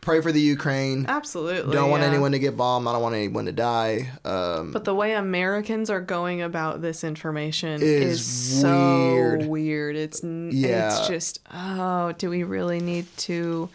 [0.00, 1.06] pray for the Ukraine.
[1.08, 1.74] Absolutely.
[1.74, 2.08] don't want yeah.
[2.08, 2.88] anyone to get bombed.
[2.88, 4.10] I don't want anyone to die.
[4.24, 9.46] Um, But the way Americans are going about this information Is is, so weird.
[9.46, 9.96] weird.
[9.96, 10.86] It's Yeah.
[10.88, 13.68] it's just oh, do we really need to?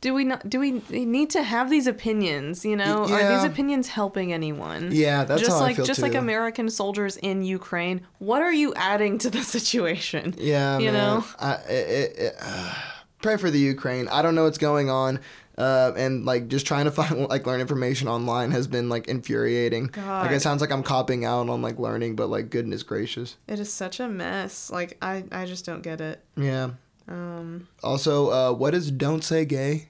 [0.00, 0.50] Do we not?
[0.50, 2.64] Do we need to have these opinions?
[2.64, 4.90] You know, are these opinions helping anyone?
[4.90, 6.06] yeah, that's just how like I feel just too.
[6.06, 8.00] like American soldiers in Ukraine.
[8.18, 10.34] What are you adding to the situation?
[10.38, 10.94] Yeah, you man.
[10.94, 11.24] know?
[11.38, 12.74] I, it, it, uh,
[13.22, 14.08] pray for the Ukraine.
[14.08, 15.20] I don't know what's going on,
[15.56, 19.90] uh, and like just trying to find like learn information online has been like infuriating.
[19.96, 23.36] Like it sounds like I'm copping out on like learning, but like goodness gracious.
[23.46, 24.70] It is such a mess.
[24.70, 26.22] Like I, I just don't get it.
[26.36, 26.70] Yeah.
[27.08, 29.88] Um, Also, uh, what is don't say gay?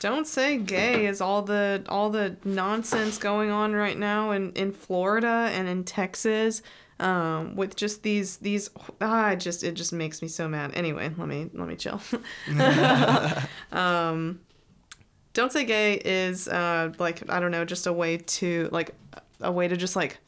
[0.00, 4.72] don't say gay is all the all the nonsense going on right now in in
[4.72, 6.62] Florida and in Texas.
[7.00, 10.72] Um, with just these these ah, it just it just makes me so mad.
[10.74, 12.00] Anyway, let me let me chill.
[13.72, 14.40] um,
[15.32, 18.94] don't say gay is uh like I don't know, just a way to like
[19.40, 20.18] a way to just like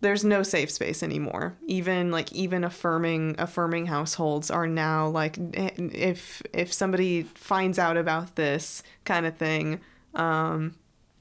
[0.00, 6.42] there's no safe space anymore even like even affirming affirming households are now like if
[6.52, 9.80] if somebody finds out about this kind of thing
[10.14, 10.74] um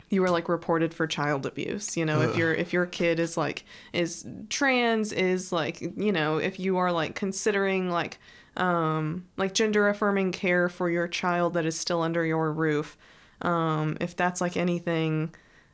[0.09, 3.35] you were like reported for child abuse you know if your if your kid is
[3.37, 8.17] like is trans is like you know if you are like considering like
[8.55, 12.97] um like gender affirming care for your child that is still under your roof
[13.41, 15.33] um if that's like anything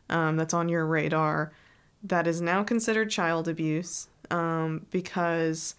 [0.09, 1.53] um that's on your radar
[2.03, 5.75] that is now considered child abuse um, because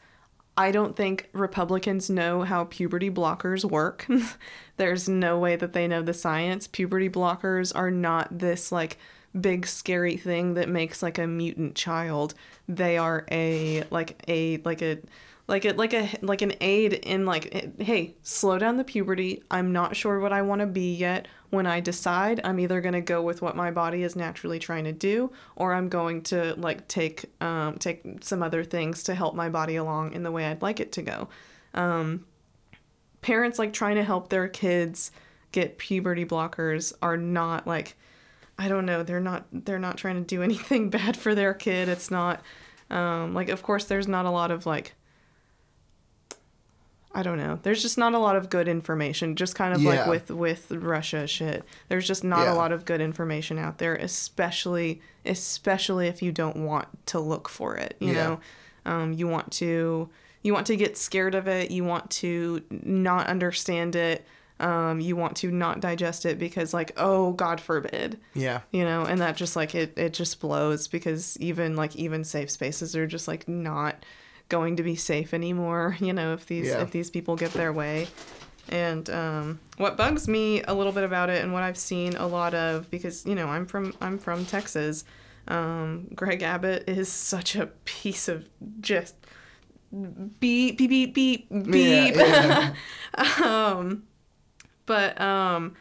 [0.56, 4.06] I don't think Republicans know how puberty blockers work.
[4.76, 6.68] There's no way that they know the science.
[6.68, 8.98] Puberty blockers are not this like
[9.38, 12.34] big scary thing that makes like a mutant child.
[12.68, 14.98] They are a like a like a
[15.46, 19.72] like a like a like an aid in like hey slow down the puberty i'm
[19.72, 23.00] not sure what i want to be yet when i decide i'm either going to
[23.00, 26.86] go with what my body is naturally trying to do or i'm going to like
[26.88, 30.62] take um take some other things to help my body along in the way i'd
[30.62, 31.28] like it to go.
[31.72, 32.26] Um
[33.24, 35.10] parents like trying to help their kids
[35.50, 37.96] get puberty blockers are not like
[38.58, 41.88] i don't know they're not they're not trying to do anything bad for their kid
[41.88, 42.42] it's not
[42.90, 44.94] um like of course there's not a lot of like
[47.14, 47.58] I don't know.
[47.62, 49.36] There's just not a lot of good information.
[49.36, 49.90] Just kind of Yeah.
[49.90, 51.64] like with with Russia shit.
[51.88, 52.54] There's just not Yeah.
[52.54, 57.48] a lot of good information out there, especially especially if you don't want to look
[57.48, 57.96] for it.
[58.00, 58.14] You Yeah.
[58.24, 58.40] know,
[58.84, 60.08] um, you want to
[60.42, 61.70] you want to get scared of it.
[61.70, 64.26] You want to not understand it.
[64.60, 68.60] Um, you want to not digest it because like oh God forbid Yeah.
[68.70, 72.50] you know and that just like it it just blows because even like even safe
[72.50, 74.04] spaces are just like not
[74.48, 76.82] going to be safe anymore you know if these Yeah.
[76.82, 78.06] if these people get their way
[78.70, 82.26] and um, what bugs me a little bit about it and what I've seen a
[82.26, 85.04] lot of because you know I'm from I'm from Texas
[85.48, 88.48] um, Greg Abbott is such a piece of
[88.80, 89.14] just
[90.40, 92.72] beep beep beep beep beep Yeah,
[93.18, 93.34] yeah.
[93.76, 94.04] um
[94.86, 95.74] but um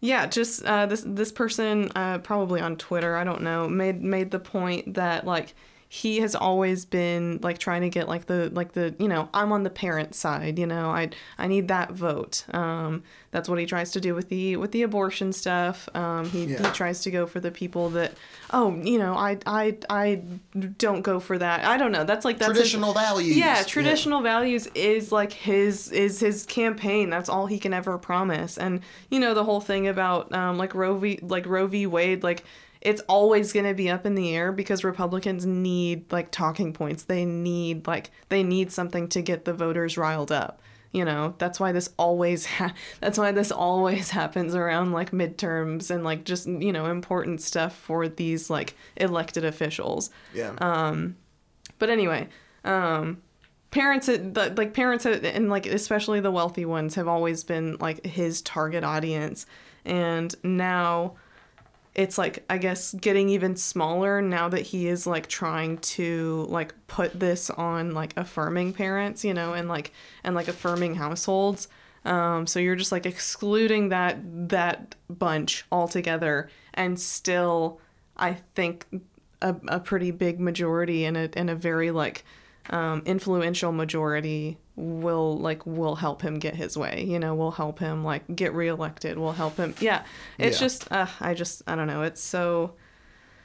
[0.00, 4.30] yeah, just uh, this this person uh, probably on Twitter, I don't know, made made
[4.30, 5.54] the point that like
[5.88, 9.52] he has always been like trying to get like the like the you know I'm
[9.52, 12.44] on the parent side you know I I need that vote.
[12.52, 15.88] Um that's what he tries to do with the with the abortion stuff.
[15.94, 16.66] Um he, Yeah.
[16.66, 18.14] he tries to go for the people that
[18.52, 20.22] oh you know I I I
[20.78, 21.64] don't go for that.
[21.64, 22.02] I don't know.
[22.04, 23.36] That's like that's his- Traditional values.
[23.36, 23.62] yeah.
[23.62, 27.10] traditional values is like his is his campaign.
[27.10, 28.58] That's all he can ever promise.
[28.58, 31.86] And you know the whole thing about um like roe v like roe v.
[31.86, 32.44] Wade like
[32.86, 37.04] it's always going to be up in the air because republicans need like talking points.
[37.04, 40.60] They need like they need something to get the voters riled up
[40.92, 41.34] you know?
[41.36, 46.24] That's why this always ha- that's why this always happens around like midterms and like
[46.24, 50.08] just you know important stuff for these like elected officials.
[50.32, 50.54] Yeah.
[50.58, 51.16] Um
[51.78, 52.28] but anyway,
[52.64, 53.22] um,
[53.70, 58.84] parents, like parents, and like especially the wealthy ones, have always been like his target
[58.84, 59.46] audience,
[59.84, 61.14] and now
[61.96, 66.74] it's like I guess getting even smaller now that he is like trying to like
[66.86, 71.68] put this on like affirming parents, you know, and like and like affirming households.
[72.04, 74.18] Um, so you're just like excluding that
[74.50, 77.80] that bunch altogether, and still,
[78.16, 78.86] I think
[79.40, 82.24] a, a pretty big majority and a and a very like
[82.68, 87.04] um, influential majority will like will help him get his way.
[87.08, 89.18] You know, will help him like get reelected.
[89.18, 89.74] Will help him.
[89.80, 90.04] Yeah,
[90.38, 90.66] it's Yeah.
[90.66, 92.02] just uh, I just I don't know.
[92.02, 92.74] It's so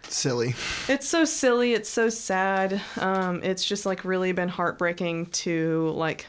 [0.08, 0.56] Silly.
[0.89, 1.74] it's so silly.
[1.74, 2.82] It's so sad.
[2.98, 6.26] Um, it's just like really been heartbreaking to like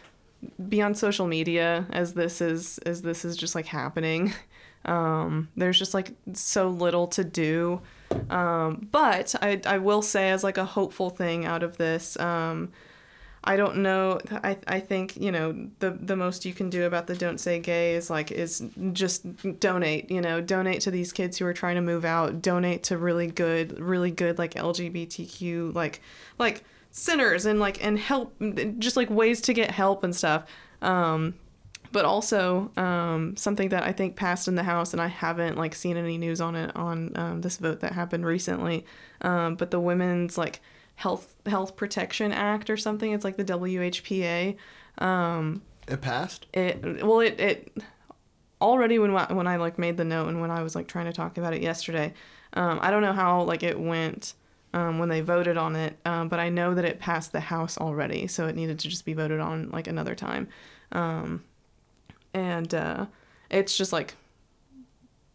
[0.68, 4.32] be on social media as this is as this is just like happening.
[4.84, 7.80] Um, there's just like so little to do.
[8.30, 12.18] Um, but I I will say as like a hopeful thing out of this.
[12.18, 12.72] Um,
[13.44, 14.20] I don't know.
[14.30, 17.58] I, I think you know the the most you can do about the don't say
[17.58, 19.24] gay is like is just
[19.58, 20.10] donate.
[20.10, 22.40] You know, donate to these kids who are trying to move out.
[22.40, 26.00] Donate to really good, really good like LGBTQ like
[26.38, 28.34] like centers and like and help
[28.78, 30.44] just like ways to get help and stuff.
[30.80, 31.34] Um,
[31.92, 35.74] but also um, something that I think passed in the House, and I haven't like
[35.74, 38.86] seen any news on it on um, this vote that happened recently.
[39.20, 40.60] Um, but the women's like
[40.96, 43.12] health health protection act or something.
[43.12, 44.56] It's like the WHPA.
[45.88, 46.46] It passed.
[46.52, 47.72] It well it it
[48.60, 51.06] already when I- when I like made the note and when I was like trying
[51.06, 52.14] to talk about it yesterday.
[52.54, 54.34] Um, I don't know how like it went.
[54.74, 57.76] Um, when they voted on it, um, but I know that it passed the House
[57.76, 60.48] already, so it needed to just be voted on like another time.
[60.92, 61.44] Um,
[62.32, 63.04] and uh,
[63.50, 64.14] it's just like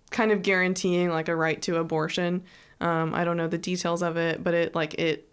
[0.09, 2.45] kind of guaranteeing like a right to abortion.
[2.81, 5.26] Um, I don't know the details of it, but it like it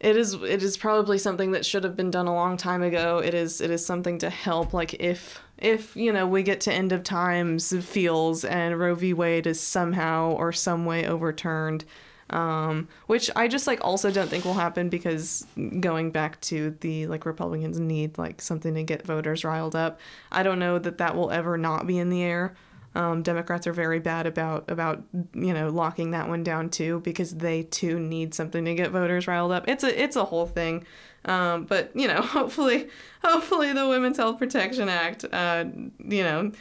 [0.00, 3.18] it is it is probably something that should have been done a long time ago.
[3.18, 6.72] It is it is something to help like if if you know we get to
[6.72, 9.12] end of times feels and Roe v.
[9.12, 11.84] Wade is somehow or some way overturned.
[12.28, 15.46] Um, which I just like also don't think will happen because
[15.78, 20.00] going back to the like Republicans need like something to get voters riled up.
[20.32, 22.56] I don't know that that will ever not be in the air.
[22.96, 25.02] Um, Democrats are very bad about about
[25.34, 29.26] you know locking that one down too because they too need something to get voters
[29.28, 29.68] riled up.
[29.68, 30.84] It's a it's a whole thing,
[31.26, 32.88] um, but you know hopefully
[33.22, 35.64] hopefully the Women's Health Protection Act uh,
[35.98, 36.52] you know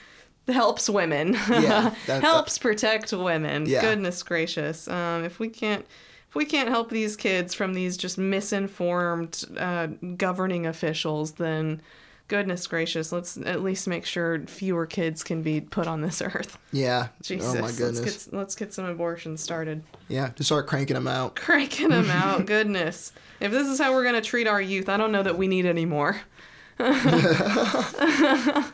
[0.47, 3.65] helps women Yeah, that- helps protect women.
[3.65, 3.81] Yeah.
[3.81, 5.85] Goodness gracious, um, if we can't
[6.27, 11.81] if we can't help these kids from these just misinformed uh, governing officials, then
[12.27, 16.57] goodness gracious, let's at least make sure fewer kids can be put on this earth.
[16.71, 17.09] Yeah.
[17.21, 18.01] Jesus, oh my goodness.
[18.01, 19.83] let's get let's get some abortions started.
[20.07, 20.31] Yeah.
[20.35, 21.35] Just start cranking them out.
[21.35, 23.11] Cranking them out, goodness.
[23.39, 25.65] If this is how we're gonna treat our youth, I don't know that we need
[25.65, 26.21] any more.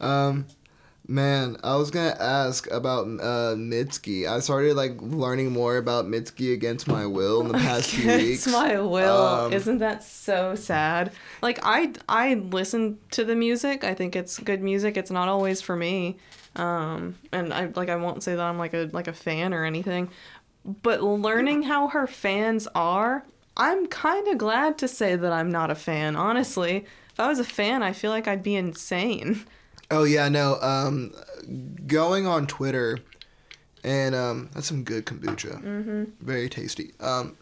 [0.00, 0.46] Um,
[1.10, 4.28] Man, I was gonna ask about uh, Mitski.
[4.28, 8.46] I started like learning more about Mitski against my will in the past few weeks.
[8.46, 9.16] It's my will.
[9.16, 11.12] Um, Isn't that so sad?
[11.40, 13.84] Like I I listen to the music.
[13.84, 14.98] I think it's good music.
[14.98, 16.18] It's not always for me.
[16.56, 19.64] Um and I like I won't say that I'm like a like a fan or
[19.64, 20.10] anything.
[20.82, 23.24] But learning how her fans are,
[23.56, 26.84] I'm kind of glad to say that I'm not a fan, honestly.
[27.12, 29.46] If I was a fan, I feel like I'd be insane.
[29.90, 30.58] Oh yeah, no.
[30.60, 31.12] Um,
[31.86, 32.98] going on Twitter,
[33.82, 35.62] and um, that's some good kombucha.
[35.62, 36.04] Mm-hmm.
[36.20, 36.92] Very tasty.
[37.00, 37.36] Um,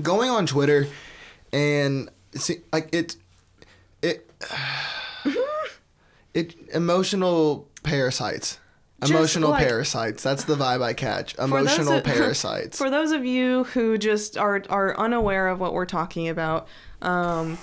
[0.00, 0.86] going on Twitter,
[1.52, 3.16] and see, like it,
[4.00, 4.30] it,
[6.34, 8.58] it emotional parasites.
[9.00, 10.22] Just, Emotional like- parasites.
[10.22, 11.36] That's the vibe I catch.
[11.36, 12.78] Emotional of- parasites.
[12.78, 16.68] For those of you who just are are unaware of what we're talking about,
[17.00, 17.58] um,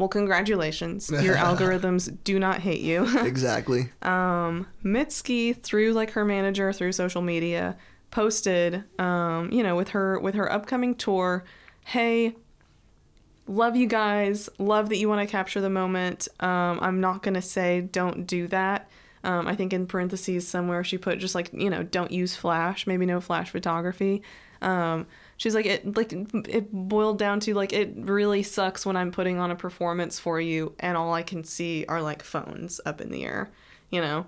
[0.00, 1.10] well, congratulations.
[1.10, 3.06] Your algorithms do not hate you.
[3.24, 3.90] exactly.
[4.00, 7.76] um, Mitski through like her manager through social media
[8.10, 11.44] posted, um, you know, with her with her upcoming tour,
[11.84, 12.34] hey,
[13.46, 16.28] love you guys, love that you want to capture the moment.
[16.40, 18.88] Um, I'm not gonna say don't do that.
[19.22, 22.86] Um, I think in parentheses somewhere she put just like you know don't use flash,
[22.86, 24.22] maybe no flash photography.
[24.62, 25.06] Um,
[25.40, 29.38] she's like it like it boiled down to like it really sucks when I'm putting
[29.38, 33.10] on a performance for you and all I can see are like phones up in
[33.10, 33.50] the air,
[33.88, 34.26] you know.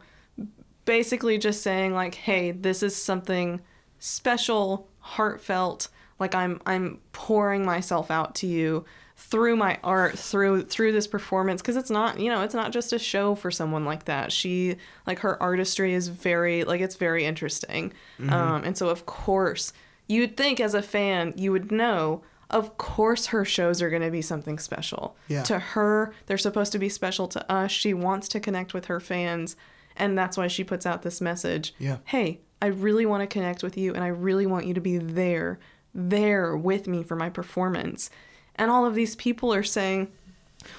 [0.87, 3.61] Basically just saying like hey, this is something
[3.99, 10.93] special, heartfelt, like I'm I'm pouring myself out to you through my art through through
[10.93, 14.07] this performance because it's not you know it's not just a show for someone like
[14.07, 18.33] that she like her artistry is very like it's very interesting Mm-hmm.
[18.33, 19.73] um and so of course
[20.09, 24.11] you'd think as a fan you would know of course her shows are going to
[24.11, 25.43] be something special Yeah.
[25.45, 29.01] to her they're supposed to be special to us she wants to connect with her
[29.01, 29.57] fans
[29.97, 31.99] and that's why she puts out this message Yeah.
[32.07, 34.99] hey i really want to connect with you and i really want you to be
[34.99, 35.59] there
[35.95, 38.11] there with me for my performance
[38.57, 40.11] and all of these people are saying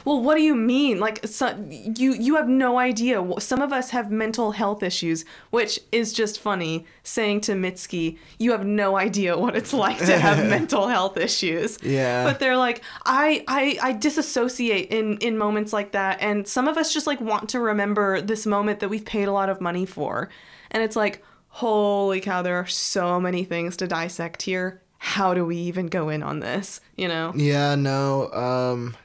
[0.06, 1.00] well what do you mean?
[1.00, 3.24] Like so, you you have no idea.
[3.40, 8.52] Some of us have mental health issues which is just funny saying to mitski you
[8.52, 11.78] have no idea what it's like to have mental health issues.
[11.82, 12.24] Yeah.
[12.24, 16.22] but they're like I, I i disassociate in in moments like that.
[16.22, 19.32] And some of us just like want to remember this moment that we've paid a
[19.32, 20.30] lot of money for.
[20.72, 24.82] And it's like holy cow there are so many things to dissect here.
[24.98, 26.80] How do we even go in on this?
[26.96, 27.34] You know?
[27.36, 28.32] Yeah, no.
[28.32, 28.96] Um,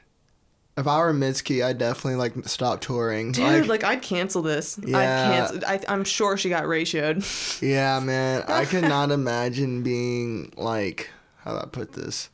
[0.79, 3.31] if I were Mitski, I'd definitely like stop touring.
[3.33, 4.77] Dude, like, I'd cancel this.
[4.79, 5.47] I'd Yeah.
[5.47, 5.59] cancel.
[5.67, 7.61] I, I'm sure she got ratioed.
[7.61, 8.43] yeah, man.
[8.47, 12.29] I could not imagine being like, how do I put this?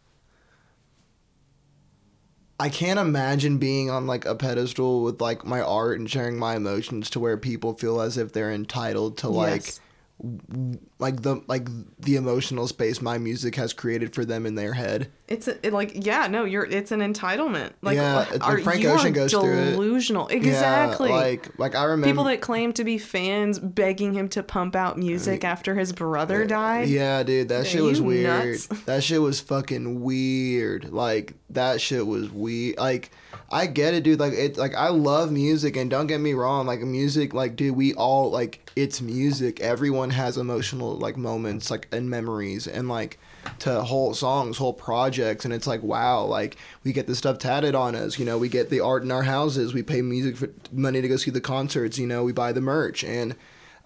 [2.59, 6.55] I can't imagine being on like a pedestal with like my art and sharing my
[6.55, 9.79] emotions to where people feel as if they're entitled to like Yes.
[9.79, 9.84] like
[10.19, 11.67] the like
[11.99, 15.11] the emotional space my music has created for them in their head.
[15.27, 16.65] It's a, it, like yeah, no, you're.
[16.65, 17.71] It's an entitlement.
[17.81, 19.71] Like, Yeah, it's are, like Frank Ocean are goes through it.
[19.71, 20.27] delusional.
[20.27, 21.09] Exactly.
[21.09, 24.75] Yeah, like like I remember People that claim to be fans begging him to pump
[24.75, 26.87] out music after his brother died.
[26.87, 28.45] Yeah, dude, that Yeah, shit was weird.
[28.45, 28.67] nuts.
[28.85, 30.91] That shit was fucking weird.
[30.93, 32.77] Like that shit was weird.
[32.77, 33.11] Like
[33.51, 34.19] I get it, dude.
[34.19, 34.57] Like it.
[34.57, 36.65] Like I love music, and don't get me wrong.
[36.65, 39.59] Like music, like dude, we all like it's music.
[39.59, 43.19] Everyone has emotional like moments, like and memories, and like
[43.59, 47.75] to whole songs, whole projects, and it's like wow, like we get this stuff tatted
[47.75, 48.17] on us.
[48.17, 49.73] You know, we get the art in our houses.
[49.73, 51.99] We pay music for money to go see the concerts.
[51.99, 53.35] You know, we buy the merch, and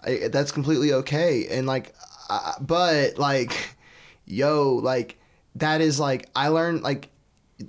[0.02, 1.46] I, that's completely okay.
[1.48, 1.94] And like,
[2.30, 3.76] uh, but like,
[4.24, 5.18] yo, like
[5.56, 7.09] that is like I learned like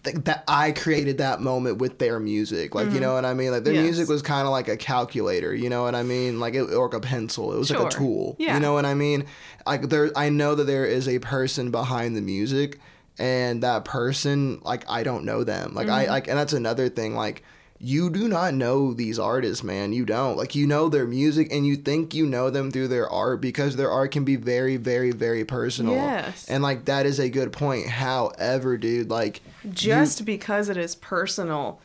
[0.03, 2.73] th- that I created that moment with their music.
[2.75, 3.01] Like, you mm-hmm.
[3.01, 3.51] know what I mean?
[3.51, 3.83] Like their Yes.
[3.83, 5.53] music was kind of like a calculator.
[5.53, 6.39] You know what I mean?
[6.39, 7.53] Like it, or a pencil.
[7.53, 8.35] It was like a tool.
[8.39, 8.55] Yeah.
[8.55, 9.25] You know what I mean?
[9.65, 12.79] Like there, I know that there is a person behind the music,
[13.19, 15.73] and that person, like I don't know them.
[15.73, 16.11] Like I mm-hmm.
[16.11, 17.15] like, and that's another thing.
[17.15, 17.43] Like
[17.83, 19.91] you do not know these artists, man.
[19.91, 20.37] You don't.
[20.37, 23.75] Like you know their music and you think you know them through their art because
[23.75, 25.95] their art can be very, very, very personal.
[25.95, 26.47] Yes.
[26.47, 27.87] And like that is a good point.
[27.87, 31.81] However, dude, like Just because it is personal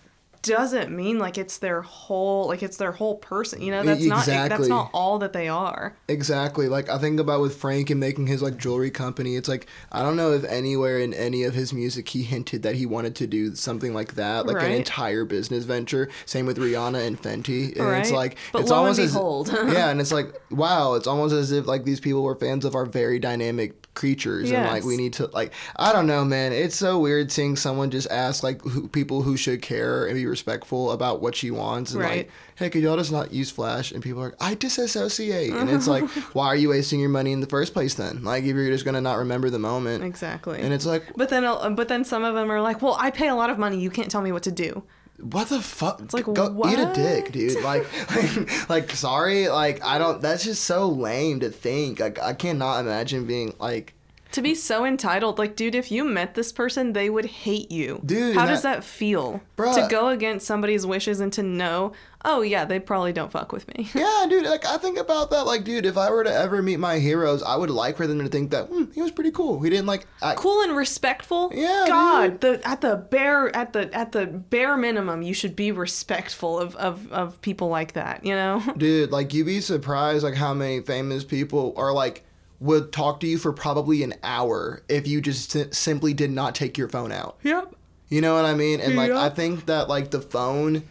[0.46, 3.60] doesn't mean like it's their whole like it's their whole person.
[3.62, 4.68] You know, that's not that's Exactly.
[4.68, 5.96] not all that they are.
[6.08, 6.68] Exactly.
[6.68, 9.36] Like I think about with Frank and making his like jewelry company.
[9.36, 12.76] It's like I don't know if anywhere in any of his music he hinted that
[12.76, 16.08] he wanted to do something like that, like an entire business venture.
[16.24, 17.78] Same with Rihanna and Fenty.
[17.78, 21.06] And it's like But it's lo and almost as yeah, and it's like wow, it's
[21.06, 24.84] almost as if like these people were fans of our very dynamic creatures and like
[24.84, 26.52] we need to like I don't know, man.
[26.52, 30.26] It's so weird seeing someone just ask like who, people who should care and be
[30.26, 32.16] respectful about what she wants and Right.
[32.18, 33.92] like hey, could y'all just not use Flash?
[33.92, 35.52] And people are like, I disassociate.
[35.52, 38.24] And it's like, why are you wasting your money in the first place then?
[38.24, 40.02] Like, if you're just to not remember the moment.
[40.04, 40.60] Exactly.
[40.60, 43.10] And it's like, but then uh, but then some of them are like, "Well, I
[43.10, 43.78] pay a lot of money.
[43.78, 44.84] You can't tell me what to do."
[45.20, 46.00] What the fuck?
[46.00, 47.56] It's like, Go eat a dick, dude.
[47.62, 49.48] Like, like, like, sorry.
[49.48, 52.00] Like, I don't, that's just so lame to think.
[52.00, 53.94] Like, I cannot imagine being like,
[54.36, 58.02] To be so entitled, like, dude, if you met this person, they would hate you.
[58.04, 59.40] Dude, how that- does that feel?
[59.56, 59.74] Bruh.
[59.74, 63.66] To go against somebody's wishes and to know, oh yeah, they probably don't fuck with
[63.68, 63.88] me.
[63.94, 64.44] yeah, dude.
[64.44, 65.46] Like, I think about that.
[65.46, 68.18] Like, dude, if I were to ever meet my heroes, I would like for them
[68.18, 69.62] to think that hmm, he was pretty cool.
[69.62, 71.50] He didn't like, act, cool and respectful.
[71.54, 75.72] Yeah, God, the at the bare at the at the bare minimum, you should be
[75.72, 78.26] respectful of of of people like that.
[78.26, 78.62] You know.
[78.76, 82.26] dude like you'd be surprised like how many famous people are like
[82.60, 86.54] would talk to you for probably an hour if you just si- simply did not
[86.54, 87.74] take your phone out Yep.
[88.08, 88.80] You know what I mean?
[88.80, 89.20] And like Yeah.
[89.20, 90.84] I think that like the phone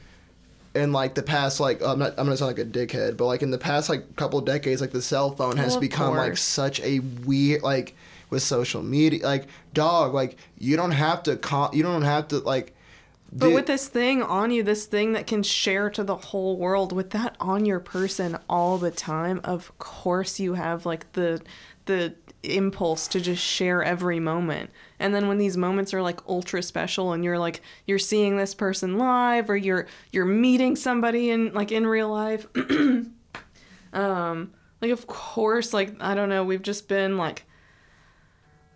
[0.76, 3.41] in like the past like I'm not I'm gonna sound like a dickhead, but like
[3.41, 6.82] in the past like couple decades, like the cell phone has Well, become like such
[6.82, 7.95] a weird like
[8.30, 12.39] with social media like dog like you don't have to call you don't have to
[12.39, 12.75] like
[13.38, 16.94] But with this thing on you, this thing that can share to the whole world,
[16.94, 21.42] with that on your person all the time, of course you have like the
[21.86, 24.70] the impulse to just share every moment.
[25.00, 28.54] And then when these moments are like ultra special and you're like you're seeing this
[28.54, 32.48] person live or you're you're meeting somebody in like in real life
[33.94, 37.44] um like of course like I don't know, we've just been like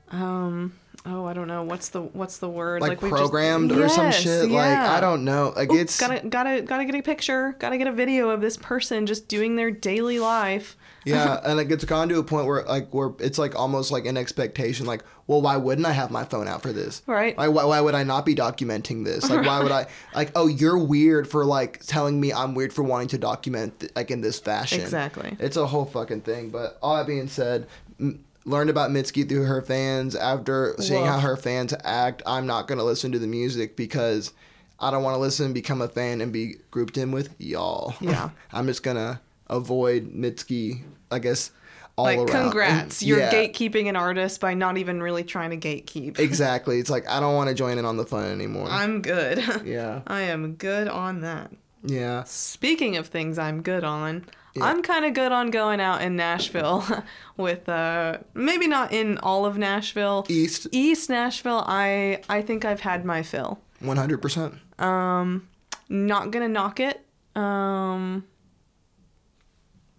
[0.09, 0.73] um
[1.05, 1.63] oh I don't know.
[1.63, 2.81] What's the what's the word?
[2.81, 4.49] Like, we've just- programmed or some Yes, shit?
[4.49, 4.77] Like.
[4.77, 5.53] I don't know.
[5.55, 7.55] Like Ooh, it's gotta gotta gotta get a picture.
[7.59, 10.75] Gotta get a video of this person just doing their daily life.
[11.05, 14.05] Yeah and like it's gone to a point where like where it's like almost like
[14.05, 17.01] an expectation like well why wouldn't i have my phone out for this?
[17.07, 17.37] Right.
[17.37, 19.29] like why, why would i not be documenting this?
[19.29, 22.83] Like why would i like oh you're weird for like telling me i'm weird for
[22.83, 24.81] wanting to document th- like in this fashion.
[24.81, 25.37] Exactly.
[25.39, 26.49] it's a whole fucking thing.
[26.49, 30.15] But all that being said m- learned about mitski through her fans.
[30.15, 31.09] After seeing Woof.
[31.09, 34.31] how her fans act i'm not going to listen to the music because
[34.79, 37.93] i don't want to listen become a fan and be grouped in with y'all.
[38.01, 38.29] Yeah.
[38.53, 40.81] i'm just gonna avoid mitski
[41.11, 41.51] i guess
[41.97, 42.27] all like around.
[42.27, 43.01] congrats.
[43.01, 46.17] And- you're yeah, gatekeeping an artist by not even really trying to gatekeep.
[46.29, 46.79] Exactly.
[46.79, 48.67] It's like i don't want to join in on the fun anymore.
[48.69, 49.43] I'm good.
[49.65, 50.01] Yeah.
[50.07, 51.51] I am good on that.
[51.83, 52.23] Yeah.
[52.23, 54.25] Speaking of things i'm good on
[54.59, 54.65] Yeah.
[54.65, 56.83] i'm kind of good on going out in nashville
[57.37, 62.81] with uh maybe not in all of nashville east east nashville i i think i've
[62.81, 65.47] had my fill 100% Um
[65.89, 67.05] not gonna knock it
[67.35, 68.25] um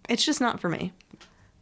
[0.09, 0.91] it's just not for me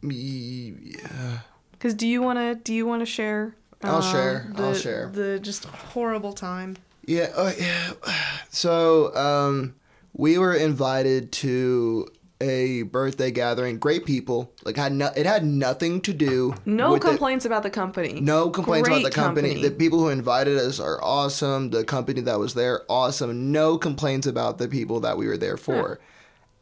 [0.02, 1.38] Me, yeah
[1.72, 3.54] Because do you want to do you want to share?
[3.82, 5.08] I'll uh, share, I'll the- share.
[5.12, 6.76] The just horrible time.
[7.06, 7.92] Yeah, uh, yeah.
[8.50, 9.74] So, um,
[10.12, 12.06] we were invited to
[12.40, 13.78] a birthday gathering.
[13.78, 14.52] Great people.
[14.64, 16.54] Like had no, it had nothing to do.
[16.64, 18.20] No with the- complaints about the company.
[18.20, 19.62] no complaints about the Great company.
[19.62, 21.70] The people who invited us are awesome.
[21.70, 23.52] The company that was there, awesome.
[23.52, 26.00] No complaints about the people that we were there for.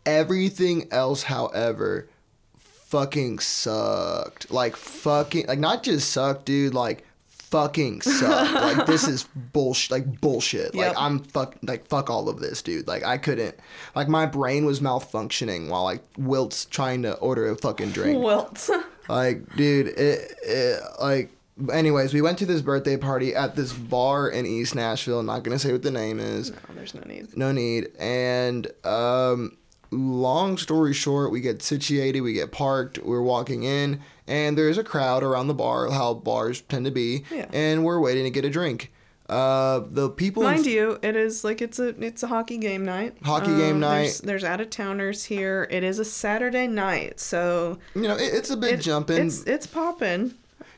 [0.06, 2.08] Everything else, however,
[2.56, 4.50] fucking sucked.
[4.50, 7.04] Like fucking like not just sucked, dude, like
[7.50, 8.54] fucking suck.
[8.54, 10.74] like this is bullshit like bullshit.
[10.74, 10.88] Yep.
[10.88, 12.86] Like I'm fuck like fuck all of this, dude.
[12.86, 13.56] Like I couldn't
[13.94, 18.22] like my brain was malfunctioning while like Wilt's trying to order a fucking drink.
[18.24, 18.68] Wilt.
[19.08, 21.30] Like, dude, it, it like.
[21.72, 25.24] Anyways, we went to this birthday party at this bar in East Nashville.
[25.24, 26.50] not gonna say what the name is.
[26.52, 27.36] no, there's no need.
[27.36, 27.88] No need.
[27.98, 29.56] And um,
[29.90, 34.84] long story short, we get situated, we get parked, we're walking in, and there's a
[34.84, 37.46] crowd around the bar, how bars tend to be, Yeah.
[37.52, 38.92] and we're waiting to get a drink.
[39.28, 40.42] Uh, the people.
[40.42, 43.12] in Mind you, it is like it's a it's a hockey game night.
[43.20, 44.22] Um, Hockey game night.
[44.24, 45.66] there's out of towners here.
[45.70, 49.26] It is a Saturday night, so you know, it, it's a bit it, jumping.
[49.26, 50.32] It's it's popping.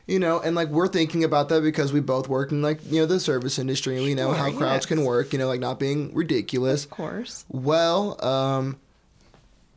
[0.05, 2.99] you know and like we're thinking about that because we both work in like you
[2.99, 5.59] know the service industry and we know how Sure, crowds can work you know like
[5.61, 7.45] not being ridiculous Of course.
[7.49, 8.77] well um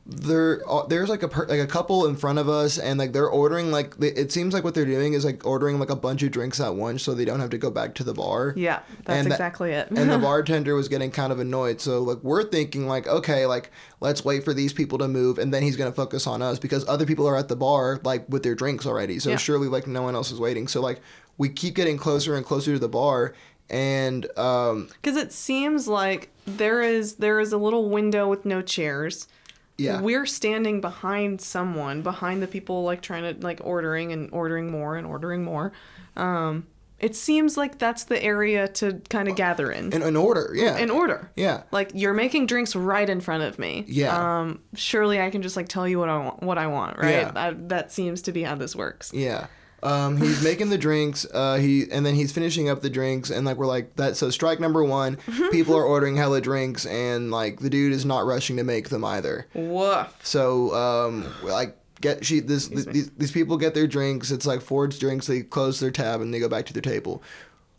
[0.06, 3.12] there uh, there's like a per, like a couple in front of us and like
[3.14, 5.96] they're ordering like they, it seems like what they're doing is like ordering like a
[5.96, 8.52] bunch of drinks at once so they don't have to go back to the bar
[8.54, 9.88] Yeah, that's And that- exactly it.
[9.90, 11.80] and the bartender was getting kind of annoyed.
[11.80, 15.54] So like we're thinking like, okay, like let's wait for these people to move, and
[15.54, 18.42] then he's gonna focus on us because other people are at the bar like with
[18.42, 19.18] their drinks already.
[19.18, 19.36] So Yeah.
[19.36, 20.68] surely like no one else is waiting.
[20.68, 21.00] So like
[21.38, 23.32] we keep getting closer and closer to the bar,
[23.70, 28.60] and um Because it seems like there is there is a little window with no
[28.60, 29.28] chairs.
[29.76, 34.70] Yeah, We're standing behind someone, behind the people like trying to like ordering and ordering
[34.70, 35.72] more and ordering more.
[36.16, 36.66] Um,
[37.00, 39.92] it seems like that's the area to kind of gather in.
[39.92, 41.30] in an order, yeah, In order.
[41.36, 41.64] yeah.
[41.72, 43.84] Like you're making drinks right in front of me.
[43.88, 44.16] Yeah.
[44.40, 46.42] Um, surely I can just like tell you what I want.
[46.42, 47.10] What I want, right?
[47.10, 47.30] Yeah.
[47.32, 49.12] That, that seems to be how this works.
[49.12, 49.48] Yeah.
[49.84, 51.26] Um, he's making the drinks.
[51.32, 54.16] Uh, he and then he's finishing up the drinks, and like we're like that.
[54.16, 55.16] So strike number one,
[55.52, 59.04] people are ordering hella drinks, and like the dude is not rushing to make them
[59.04, 59.46] either.
[59.54, 60.18] Woof.
[60.22, 62.82] So um, like get she this me.
[62.90, 64.30] these, these people get their drinks.
[64.30, 65.26] It's like Ford's drinks.
[65.26, 67.22] They close their tab and they go back to their table.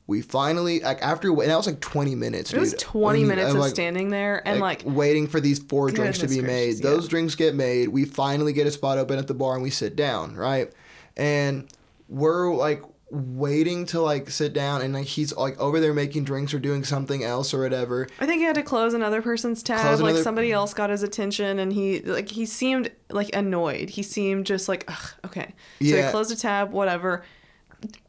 [0.08, 2.54] We finally like after and that was like twenty minutes.
[2.54, 5.90] It was 20 When- minutes of like, standing there and like, waiting for these four
[5.90, 6.76] drinks to be Goodness made.
[6.76, 6.92] yeah.
[6.92, 7.90] Those drinks get made.
[7.90, 10.72] We finally get a spot open at the bar and we sit down, right?
[11.18, 11.68] And
[12.08, 12.82] we're like
[13.12, 16.84] waiting to like sit down and like he's like over there making drinks or doing
[16.84, 18.08] something else or whatever.
[18.20, 19.80] I think he had to close another person's tab.
[19.82, 23.90] Close like another- somebody else got his attention, and he like he seemed like annoyed.
[23.92, 25.54] He seemed just like, Ugh, okay.
[25.80, 26.06] So Yeah.
[26.06, 27.24] he closed a tab, whatever.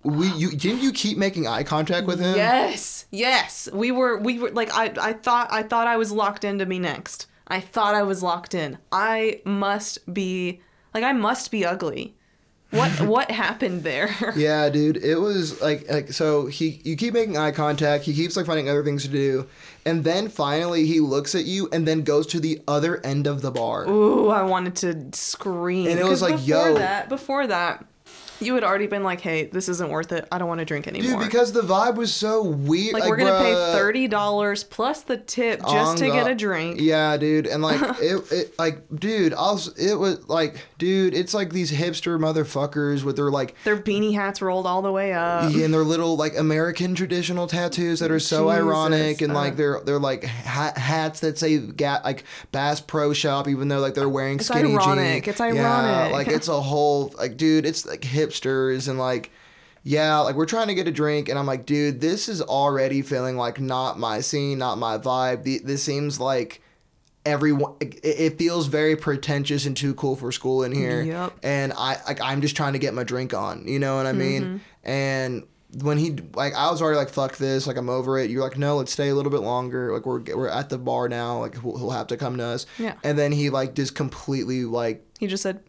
[0.03, 2.35] we you didn't you keep making eye contact with him?
[2.37, 3.69] Yes, yes.
[3.73, 6.79] We were we were like I I thought I thought I was locked into me
[6.79, 7.27] next.
[7.49, 8.79] I thought I was locked in.
[8.91, 10.61] I must be
[10.95, 12.16] like I must be ugly.
[12.77, 14.15] What what happened there?
[14.37, 14.99] Yeah, dude.
[14.99, 18.69] It was like like so he you keep making eye contact, he keeps like finding
[18.69, 19.49] other things to do,
[19.85, 23.41] and then finally he looks at you and then goes to the other end of
[23.41, 23.89] the bar.
[23.89, 25.89] Ooh, I wanted to scream.
[25.89, 26.75] And it was like, before yo.
[26.75, 27.85] that, before that,
[28.41, 30.27] you had already been like, "Hey, this isn't worth it.
[30.31, 32.95] I don't want to drink anymore." Dude, because the vibe was so weird.
[32.95, 36.81] like, we're gonna pay thirty dollars plus the tip just to the- get a drink.
[36.81, 41.51] Yeah, dude, and like it, it, like, dude, was, it was like, dude, it's like
[41.53, 45.53] these hipster motherfuckers with their like, Their beanie hats rolled all the way up.
[45.53, 49.53] yeah, and their little like American traditional tattoos that are so ironic, Jesus, and like
[49.55, 49.57] uh.
[49.57, 53.95] they're they're like ha- hats that say ga- like Bass Pro Shop, even though like
[53.95, 55.29] they're wearing It's skinny ironic, jeans.
[55.29, 55.57] it's ironic.
[55.63, 56.13] Yeah, ironic.
[56.13, 59.31] like it's a whole like, dude, it's like hipsters and like.
[59.89, 63.03] Yeah, like we're trying to get a drink, and I'm like, dude, this is already
[63.03, 65.45] feeling like not my scene, not my vibe.
[65.65, 66.61] This seems like
[67.27, 67.75] everyone.
[67.81, 71.03] It, feels very pretentious and too cool for school in here.
[71.03, 71.39] Yep.
[71.43, 73.67] And I like I'm just trying to get my drink on.
[73.69, 74.43] You know what I mean?
[74.43, 74.91] Mm-hmm.
[74.91, 75.47] And
[75.83, 78.31] when he like I was already like fuck this like I'm over it.
[78.31, 79.93] You're like no, let's stay a little bit longer.
[79.93, 81.41] Like we're we're at the bar now.
[81.41, 82.67] Like he'll, he'll have to come to us.
[82.79, 82.95] Yeah.
[83.03, 85.61] And then he like just completely like He just said,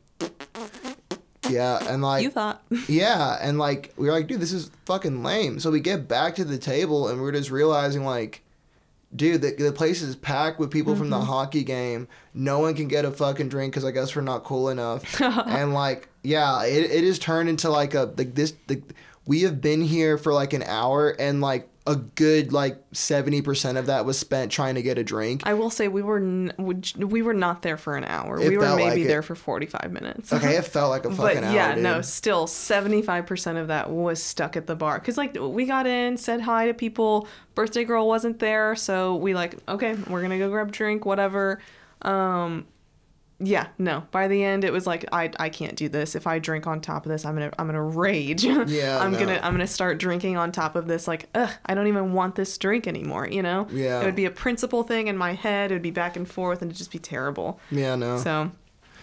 [1.49, 5.23] yeah and like "You thought." yeah, and like we were like, dude, this is fucking
[5.23, 5.59] lame.
[5.59, 8.43] So we get back to the table and we're just realizing like,
[9.15, 11.25] dude, the, the place is packed with people from the mm-hmm.
[11.25, 12.07] hockey game.
[12.33, 15.21] No one can get a fucking drink because I guess we're not cool enough.
[15.21, 18.53] and like, yeah, it it has turned into like a like this.
[18.67, 18.81] The,
[19.25, 23.77] we have been here for like an hour and like a good like seventy percent
[23.77, 25.41] of that was spent trying to get a drink.
[25.45, 28.39] I will say we were n- we- we were not there for an hour.
[28.39, 30.31] It we were maybe like there for forty five minutes.
[30.33, 31.53] Okay, it felt like a but fucking hour.
[31.53, 35.35] yeah, no, still seventy five percent of that was stuck at the bar because like
[35.39, 37.27] we got in, said hi to people.
[37.55, 41.59] Birthday girl wasn't there, so we like okay, we're gonna go grab a drink, whatever.
[42.03, 42.67] Um,
[43.39, 44.03] yeah, no.
[44.11, 46.15] By the end, it was like I I can't do this.
[46.15, 48.43] If I drink on top of this, I'm gonna I'm gonna rage.
[48.67, 49.19] Yeah, I'm no.
[49.19, 51.07] gonna I'm gonna start drinking on top of this.
[51.07, 53.27] Like, ugh, I don't even want this drink anymore.
[53.27, 53.67] You know?
[53.71, 54.01] Yeah.
[54.01, 55.71] It would be a principal thing in my head.
[55.71, 57.59] It would be back and forth, and it'd just be terrible.
[57.69, 58.17] Yeah, no.
[58.17, 58.51] So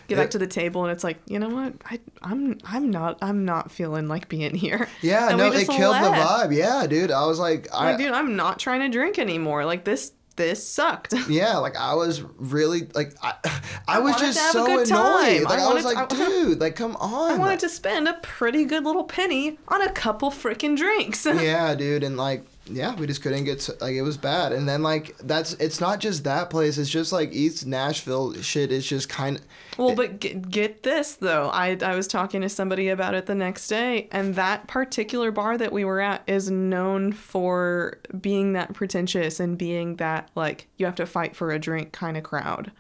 [0.09, 1.74] get It- back to the table and it's like, you know what?
[1.87, 4.89] I I'm I'm not I'm not feeling like being here.
[5.01, 6.55] yeah, And no, it killed the vibe.
[6.55, 7.11] Yeah, dude.
[7.11, 9.64] I was like, I, Like, dude, I'm not trying to drink anymore.
[9.64, 11.12] Like this this sucked.
[11.28, 13.35] Yeah, like I was really like I,
[13.89, 14.87] I was just to have a so annoyed.
[14.87, 15.43] time.
[15.45, 17.30] Like I I, was like, to- I- dude, like come on.
[17.35, 21.24] I wanted to spend a pretty good little penny on a couple freaking drinks.
[21.26, 24.53] yeah, dude, and like yeah, we just couldn't get s- like it was bad.
[24.53, 26.79] And then like that's it's not just that place.
[26.79, 28.73] It's just like East Nashville shit.
[28.73, 29.43] is just kind of
[29.77, 31.51] Well, but get, get this though.
[31.51, 35.59] I I was talking to somebody about it the next day, and that particular bar
[35.59, 40.87] that we were at is known for being that pretentious and being that like you
[40.87, 42.73] have to fight for a drink kind of crowd.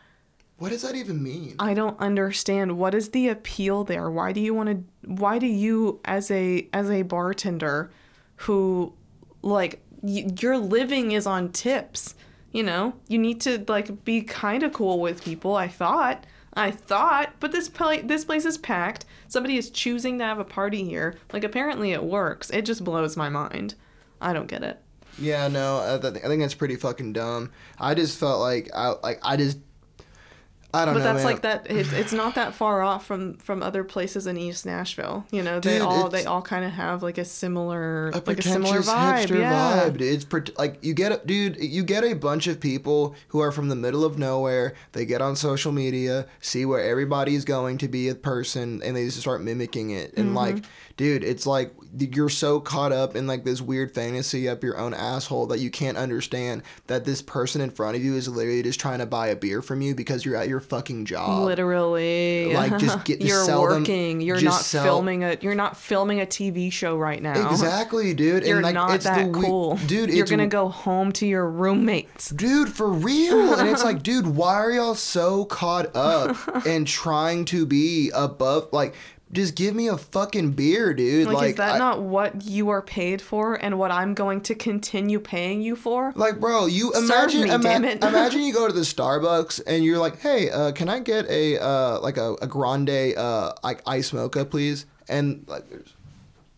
[0.56, 1.56] what does that even mean?
[1.58, 4.08] I don't understand what is the appeal there.
[4.10, 5.10] Why do you want to?
[5.10, 7.90] Why do you, as a as a bartender,
[8.36, 8.94] who
[9.44, 12.14] like y- your living is on tips?
[12.52, 15.56] You know, you need to like be kind of cool with people.
[15.56, 16.24] I thought.
[16.56, 19.06] I thought, but this pla- this place is packed.
[19.26, 21.16] Somebody is choosing to have a party here.
[21.32, 22.50] Like apparently it works.
[22.50, 23.74] It just blows my mind.
[24.20, 24.80] I don't get it.
[25.18, 27.50] Yeah, no, I, th- I think that's pretty fucking dumb.
[27.78, 29.58] I just felt like I like I just
[30.74, 31.04] I don't But know.
[31.04, 31.32] that's man.
[31.32, 31.66] like that.
[31.70, 35.24] It's, it's not that far off from from other places in East Nashville.
[35.30, 38.38] You know, they Dude, all they all kind of have like a similar a like
[38.38, 39.24] a similar vibe.
[39.26, 39.80] hipster yeah.
[39.88, 39.92] vibe.
[39.98, 40.02] dude.
[40.02, 43.52] It's pret- like you get a dude, you get a bunch of people who are
[43.52, 44.74] from the middle of nowhere.
[44.92, 49.04] They get on social media, see where everybody's going to be a person, and they
[49.04, 50.12] just start mimicking it.
[50.16, 50.36] And Mm-hmm.
[50.36, 50.64] like,
[50.96, 54.92] dude, it's like you're so caught up in like this weird fantasy up your own
[54.92, 58.80] asshole that you can't understand that this person in front of you is literally just
[58.80, 61.44] trying to buy a beer from you because you're at your fucking job.
[61.44, 64.20] Literally, Like, just get- you're sell them- working.
[64.20, 65.36] you're just not sell- filming a.
[65.40, 67.50] You're not filming a TV show right now.
[67.50, 68.44] Exactly, dude.
[68.44, 70.10] You're and like, not it's that the we- cool, dude.
[70.10, 72.30] You're gonna go home to your roommates.
[72.30, 76.36] dude for real and it's like dude why are y'all so caught up
[76.66, 78.94] and trying to be above like
[79.34, 82.70] just give me a fucking beer dude Like, like, is that I- not what you
[82.70, 86.12] are paid for, and what I'm going to continue paying you for?
[86.16, 90.20] like bro you imagine me, ima- imagine you go to the starbucks and you're like
[90.20, 94.44] hey uh, can i get a uh, like a, a grande uh, like ice mocha
[94.44, 95.92] please and like there's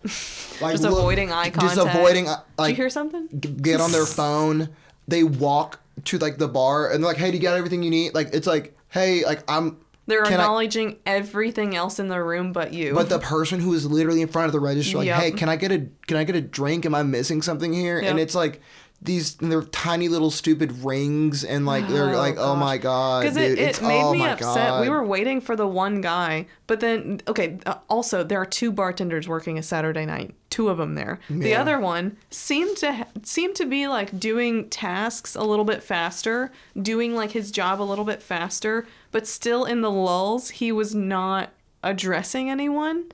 [0.60, 1.74] like Just look- avoiding eye contact.
[1.76, 3.26] just avoiding uh, Did you hear something?
[3.60, 4.68] get on their phone.
[5.08, 7.90] They walk to like the bar and they're like, "Hey, do you got everything you
[7.90, 12.22] need?" Like it's like, "Hey, like I'm They're Can I- acknowledging everything else in the
[12.22, 12.94] room but you.
[12.94, 15.20] But the person who is literally in front of the register, like, Yep.
[15.20, 16.86] hey, can I get a can I get a drink?
[16.86, 17.98] Am I missing something here?
[17.98, 18.60] And it's like
[19.02, 23.36] these they're tiny little stupid rings and like they're Oh, like, oh my god, because
[23.36, 24.40] it, it made oh me upset.
[24.70, 24.80] god.
[24.80, 27.58] We were waiting for the one guy, but then okay.
[27.66, 30.34] Uh, also, there are two bartenders working a Saturday night.
[30.48, 31.20] Two of them there.
[31.28, 35.82] The other one seemed to ha- seemed to be like doing tasks a little bit
[35.82, 36.50] faster,
[36.80, 38.86] doing like his job a little bit faster,
[39.16, 41.48] but still in the lulls, he was not
[41.82, 43.10] addressing anyone.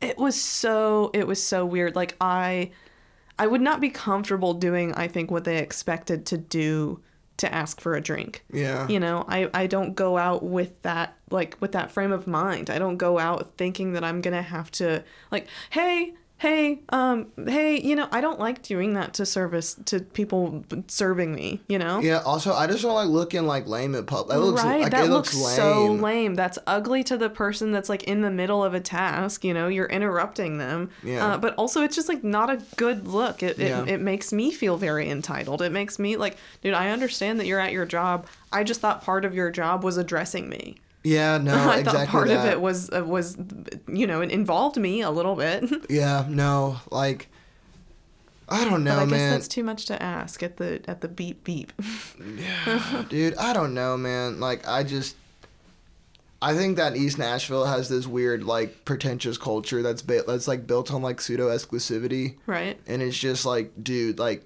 [0.00, 1.94] It was so it was so weird.
[1.94, 2.70] Like I
[3.38, 7.02] I would not be comfortable doing I think what they expected to do
[7.36, 8.86] to ask for a drink yeah.
[8.88, 12.70] you know I, I don't go out with that like with that frame of mind
[12.70, 17.80] i don't go out thinking that i'm gonna have to like hey hey um hey
[17.80, 22.00] you know i don't like doing that to service to people serving me you know
[22.00, 22.18] Yeah.
[22.24, 24.36] Also, I just don't like looking like lame in public.
[24.36, 25.56] That looks right like that it looks, looks, lame.
[25.56, 29.44] so lame that's ugly to the person that's like in the middle of a task
[29.44, 31.24] you know you're interrupting them Yeah.
[31.34, 33.84] uh, but also it's just like not a good look it, it, Yeah.
[33.86, 37.60] it makes me feel very entitled it makes me like dude i understand that you're
[37.60, 41.38] at your job i just thought part of your job was addressing me Yeah.
[41.42, 41.54] No.
[41.54, 43.36] I exactly thought part of it was uh, was
[43.88, 45.64] you know it involved me a little bit.
[45.90, 46.26] Yeah.
[46.28, 46.76] No.
[46.90, 47.28] Like.
[48.48, 49.30] I don't know, but I guess man.
[49.30, 51.72] that's too much to ask at the at the beep beep.
[52.36, 54.40] yeah, Dude, I don't know, man.
[54.40, 55.16] Like, I just.
[56.42, 60.66] I think that East Nashville has this weird, like, pretentious culture that's ba- that's like
[60.66, 62.78] built on like pseudo exclusivity, right?
[62.86, 64.44] and it's just like, dude, like,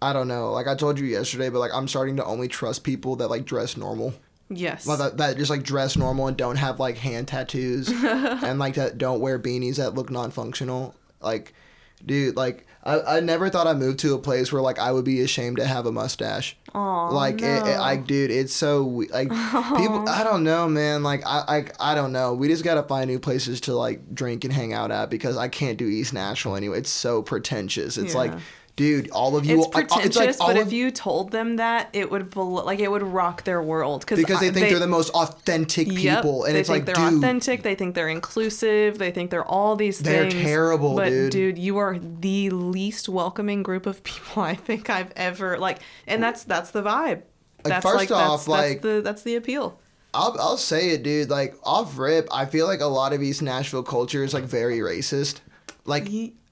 [0.00, 0.52] I don't know.
[0.52, 3.44] Like I told you yesterday, but like I'm starting to only trust people that like
[3.44, 4.14] dress normal,
[4.50, 4.86] Yes.
[4.86, 8.74] like that, that just like dress normal and don't have like hand tattoos, and like
[8.74, 10.94] that don't wear beanies that look non-functional.
[11.20, 11.54] Like,
[12.04, 15.04] dude, like I, I never thought I moved to a place where like I would
[15.04, 16.56] be ashamed to have a mustache.
[16.74, 17.78] Aw, like it, it, no.
[17.78, 22.12] like dude it's so like people i don't know man like I, I i don't
[22.12, 25.36] know we just gotta find new places to like drink and hang out at because
[25.36, 28.38] i can't do east nashville anyway it's so pretentious it's like Yeah.
[28.80, 31.90] Dude all of you it's like, pretentious, like but of- if you told them that,
[31.92, 34.86] it would like it would rock their world because because they think they, are the
[34.86, 37.62] most authentic Yep, people and they it's think like they're dude authentic.
[37.62, 38.96] They think they're inclusive.
[38.96, 40.42] They think they're all these They're things.
[40.42, 41.58] terrible, but dude.
[41.58, 46.44] you are the least welcoming group of people I think I've ever like, and that's
[46.44, 47.22] that's the vibe.
[47.62, 49.78] That's first like off, that's, like- that's the that's the appeal.
[50.14, 53.42] I'll, I'll say it dude like off rip i feel like a lot of east
[53.42, 55.38] nashville culture is like very racist
[55.84, 56.08] like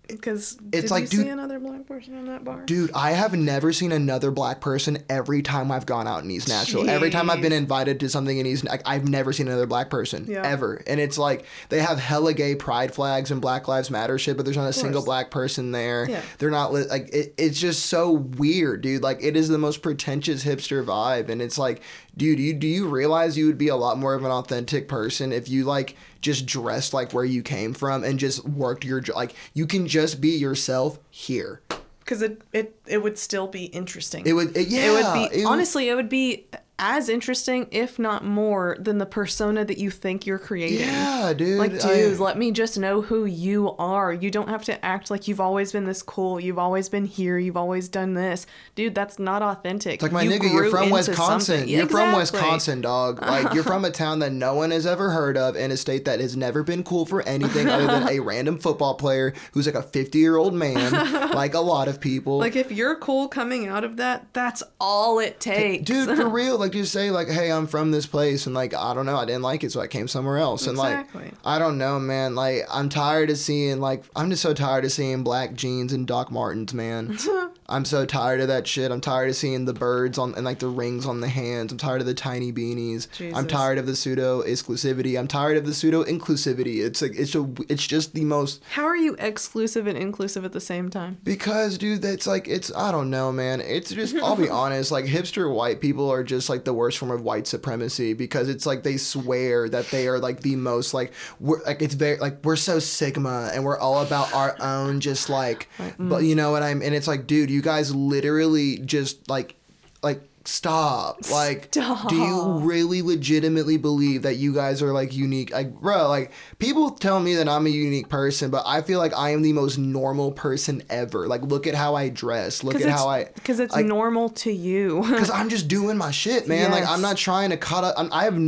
[0.08, 2.62] Because It's like, you dude- see another black person in that bar?
[2.64, 6.48] Dude, I have never seen another black person every time I've gone out in East
[6.48, 6.88] Nashville.
[6.88, 9.90] Every time I've been invited to something in East, like, I've never seen another black
[9.90, 10.42] person Yeah.
[10.44, 10.82] ever.
[10.86, 14.44] And it's like they have hella gay pride flags and Black Lives Matter shit, but
[14.46, 16.06] there's not a single black person there.
[16.08, 16.22] Yeah.
[16.38, 19.02] They're not li- like it, it's just so weird, dude.
[19.02, 21.82] Like it is the most pretentious hipster vibe, and it's like,
[22.18, 25.32] dude, you do you realize you would be a lot more of an authentic person
[25.32, 29.34] if you like just dressed like where you came from and just worked your like
[29.54, 31.62] you can just be yourself here.
[32.00, 34.26] Because it, it it would still be interesting.
[34.26, 34.90] It would, it, yeah.
[34.90, 36.46] it would be it would- honestly, it would be
[36.78, 40.80] as interesting, if not more, than the persona that you think you're creating.
[40.86, 41.58] Yeah, dude.
[41.58, 44.12] Like, I- dude, let me just know who you are.
[44.12, 46.38] You don't have to act like you've always been this cool.
[46.38, 47.36] You've always been here.
[47.38, 48.46] You've always done this.
[48.74, 49.94] Dude, that's not authentic.
[49.94, 51.56] It's like my You nigga, you're from Wisconsin.
[51.56, 51.68] something.
[51.68, 53.20] You're from Wisconsin, dog.
[53.20, 56.04] Like you're from a town that no one has ever heard of in a state
[56.04, 59.74] that has never been cool for anything other than a random football player who's like
[59.74, 60.92] a 50 year old man,
[61.32, 62.38] like a lot of people.
[62.38, 65.84] Like, if you're cool coming out of that, that's all it takes.
[65.84, 68.94] Dude, for real, like just say like, "Hey, I'm from this place," and like, I
[68.94, 71.06] don't know, I didn't like it, so I came somewhere else, and like,
[71.44, 72.34] I don't know, man.
[72.34, 76.06] Like, I'm tired of seeing like, I'm just so tired of seeing black jeans and
[76.06, 77.16] Doc Martens, man.
[77.70, 78.90] I'm so tired of that shit.
[78.90, 81.70] I'm tired of seeing the birds on and like the rings on the hands.
[81.70, 83.08] I'm tired of the tiny beanies.
[83.36, 85.18] I'm tired of the pseudo exclusivity.
[85.18, 86.82] I'm tired of the pseudo inclusivity.
[86.82, 90.52] It's like it's a, it's just the most How are you exclusive and inclusive at
[90.52, 91.18] the same time?
[91.24, 93.60] because, dude, that's like it's I don't know, man.
[93.60, 97.10] It's just I'll be honest, like hipster white people are just like the worst form
[97.10, 101.12] of white supremacy because it's like they swear that they are like the most like
[101.38, 105.30] we're like it's very like we're so sigma and we're all about our own just
[105.30, 109.54] like but you know what I'm and it's like, dude, you guys literally just like
[110.02, 111.30] like stop.
[111.30, 111.80] Like do
[112.10, 115.52] you really legitimately believe that you guys are like unique?
[115.52, 119.12] Like bro like people tell me that i'm a unique person but i feel like
[119.14, 121.26] i am the most normal person ever.
[121.26, 122.64] Like look at how i dress.
[122.64, 125.02] Look at how i Because it's like- normal to you.
[125.08, 126.70] because i'm just doing my shit man.
[126.70, 128.38] Like i'm not trying to cut up I'm, i have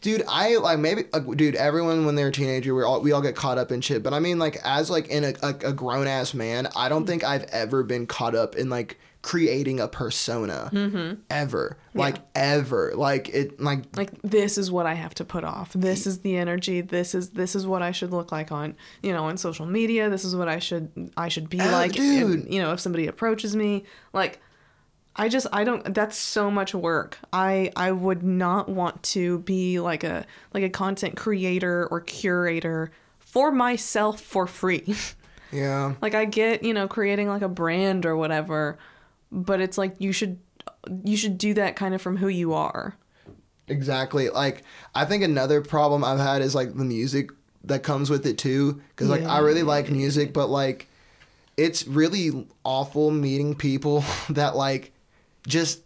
[0.00, 3.20] dude i like maybe like, dude everyone when they're a teenager we all we all
[3.20, 5.72] get caught up in shit but i mean like as like in a, a, a
[5.72, 7.08] grown-ass man i don't mm.
[7.08, 11.14] think i've ever been caught up in like creating a persona mm-hmm.
[11.30, 15.72] ever like ever like it like like this is what I have to put off.
[15.74, 16.80] This is the energy.
[16.80, 20.10] This is this is what I should look like on you know on social media.
[20.10, 21.92] This is what I should I should be Oh, like.
[21.92, 22.46] dude.
[22.46, 24.40] if- you know if somebody approaches me like.
[25.14, 27.18] I just I don't that's so much work.
[27.34, 32.90] I I would not want to be like a like a content creator or curator
[33.18, 34.94] for myself for free.
[35.52, 38.78] yeah like I get, you know, creating like a brand or whatever,
[39.32, 40.38] but it's like you should
[41.04, 42.96] you should do that kind of from who you are.
[43.66, 44.28] Exactly.
[44.28, 44.62] Like
[44.94, 47.30] I think another problem I've had is like the music
[47.64, 50.88] that comes with it too cuz like I really like music but like
[51.56, 54.92] it's really awful meeting people that like
[55.46, 55.80] just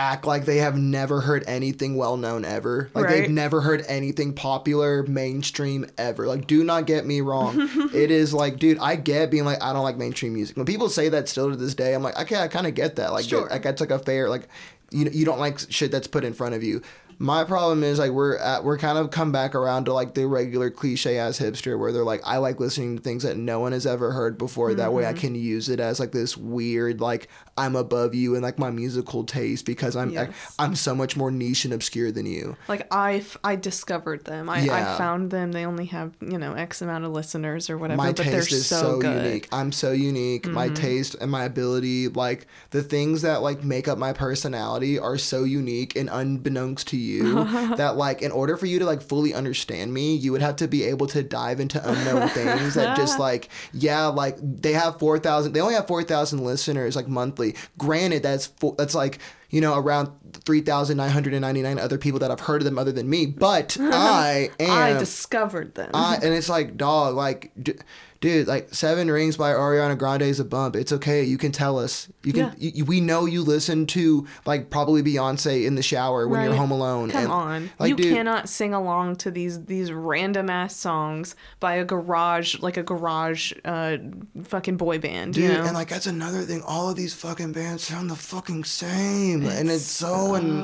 [0.00, 2.90] act like they have never heard anything well known ever.
[2.94, 3.20] Like Right.
[3.22, 6.26] they've never heard anything popular mainstream ever.
[6.26, 7.54] Like do not get me wrong.
[7.94, 10.56] it is like dude, I get being like I don't like mainstream music.
[10.56, 12.96] When people say that still to this day, I'm like okay, I kind of get
[12.96, 13.12] that.
[13.12, 13.48] Like Sure.
[13.48, 14.48] like that's like a fair like
[14.90, 16.80] you you don't like shit that's put in front of you.
[17.22, 20.26] My problem is like we're at we're kind of come back around to like the
[20.26, 23.72] regular cliche ass hipster where they're like I like listening to things that no one
[23.72, 24.72] has ever heard before.
[24.72, 25.18] That way I Mm-hmm.
[25.20, 27.28] can use it as like this weird like
[27.60, 30.54] I'm above you and like my musical taste because I'm Yes.
[30.58, 32.56] I, am so much more niche and obscure than you.
[32.68, 34.48] Like I, f- I discovered them.
[34.48, 34.94] I, Yeah.
[34.94, 35.52] I found them.
[35.52, 38.52] They only have you know X amount of listeners or whatever, my but they're taste
[38.52, 39.10] is so, so, good.
[39.10, 39.26] Mm-hmm.
[39.26, 39.48] unique.
[39.52, 40.46] I'm so unique.
[40.46, 45.18] My taste and my ability, like the things that like make up my personality, are
[45.18, 47.44] so unique and unbeknownst to you
[47.76, 50.66] that like in order for you to like fully understand me, you would have to
[50.68, 55.18] be able to dive into unknown things that just like yeah, like they have four
[55.18, 55.52] thousand.
[55.52, 57.49] They only have four thousand listeners like monthly.
[57.78, 59.18] Granted, that's that's like.
[59.52, 62.60] You know, around three thousand nine hundred and ninety nine other people that have heard
[62.60, 65.90] of them other than me, but I am I discovered them.
[65.92, 67.74] I, and it's like, dog, like, d-
[68.20, 70.76] dude, like Seven Rings by Ariana Grande is a bump.
[70.76, 71.24] It's okay.
[71.24, 72.08] You can tell us.
[72.22, 72.54] You can.
[72.58, 72.70] Yeah.
[72.74, 76.70] You, we know you listen to like probably Beyonce in the shower when you're home
[76.70, 77.10] alone.
[77.10, 81.34] Come and, on, like, you dude, cannot sing along to these these random ass songs
[81.58, 83.96] by a garage like a garage uh
[84.44, 85.34] fucking boy band.
[85.34, 85.64] Dude, you know?
[85.64, 86.62] and like that's another thing.
[86.62, 90.62] All of these fucking bands sound the fucking same, and it's so and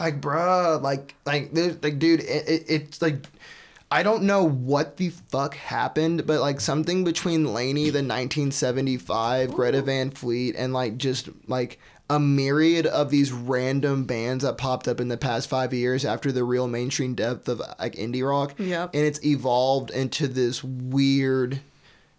[0.00, 3.26] like, bruh, like, like, like, dude, it, it, it's like.
[3.90, 9.82] I don't know what the fuck happened, but like something between LANY, the 1975, Greta
[9.82, 11.78] Van Fleet, and like just like
[12.08, 16.30] a myriad of these random bands that popped up in the past five years after
[16.32, 18.54] the real mainstream depth of like indie rock.
[18.58, 18.90] Yep.
[18.94, 21.60] And it's evolved into this weird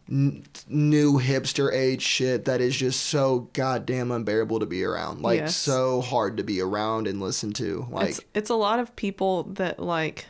[0.09, 5.21] n- new hipster age shit that is just so goddamn unbearable to be around.
[5.21, 5.55] Like Yes.
[5.55, 7.87] so hard to be around and listen to.
[7.89, 10.25] Like it's it's a lot of people that like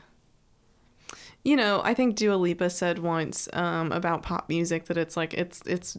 [1.48, 5.34] you know, I think Dua Lipa said once um, about pop music that it's like
[5.34, 5.98] it's it's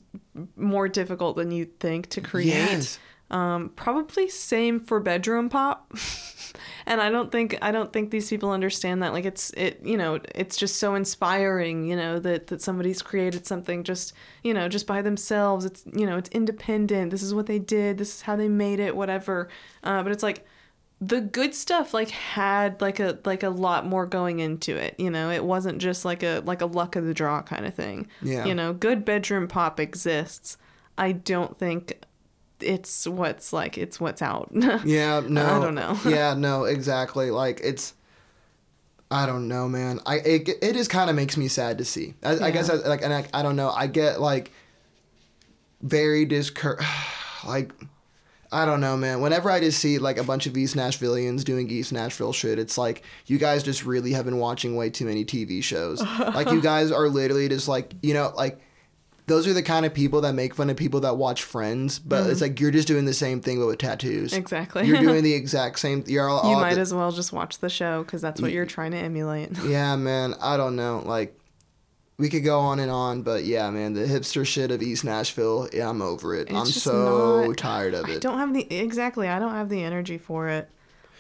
[0.56, 2.48] more difficult than you think to create.
[2.48, 2.98] Yes.
[3.30, 5.90] Um, probably same for bedroom pop.
[6.86, 9.96] and I don't think I don't think these people understand that like it's it you
[9.96, 14.68] know it's just so inspiring you know that that somebody's created something just you know
[14.68, 18.22] just by themselves it's you know it's independent this is what they did this is
[18.22, 19.48] how they made it whatever
[19.84, 20.46] uh, but it's like
[21.00, 25.08] the good stuff like had like a like a lot more going into it you
[25.10, 28.08] know it wasn't just like a like a luck of the draw kind of thing
[28.20, 28.44] Yeah.
[28.46, 30.56] you know good bedroom pop exists
[30.96, 32.04] i don't think
[32.60, 34.50] it's what's like it's what's out
[34.84, 35.46] Yeah, no.
[35.46, 35.96] I don't know.
[36.04, 37.30] yeah, no, exactly.
[37.30, 37.94] Like it's
[39.10, 40.00] I don't know, man.
[40.04, 42.14] I it, it just kind of makes me sad to see.
[42.24, 43.70] I, I guess I, like and I, I don't know.
[43.70, 44.50] I get like
[45.82, 46.80] very discour
[47.46, 47.72] like
[48.50, 49.20] I don't know, man.
[49.20, 52.78] Whenever I just see like a bunch of East Nashvillians doing East Nashville shit, it's
[52.78, 56.00] like you guys just really have been watching way too many TV shows.
[56.18, 58.58] like you guys are literally just like you know like
[59.26, 62.30] those are the kind of people that make fun of people that watch Friends, but
[62.30, 64.30] it's like you're just doing the same thing but with tattoos.
[64.32, 64.40] Mm-hmm.
[64.40, 64.86] Exactly.
[64.86, 66.02] You're doing the exact same.
[66.06, 66.48] You're all.
[66.48, 68.92] you all might the- as well just watch the show because that's what you're trying
[68.92, 69.50] to emulate.
[69.64, 70.34] Yeah, man.
[70.40, 71.02] I don't know.
[71.04, 71.38] Like,
[72.18, 73.94] we could go on and on, but yeah, man.
[73.94, 75.68] The hipster shit of East Nashville.
[75.72, 76.52] Yeah, I'm over it.
[76.52, 78.16] I'm so not- tired of it.
[78.16, 79.28] I don't have the exactly.
[79.28, 80.68] I don't have the energy for it.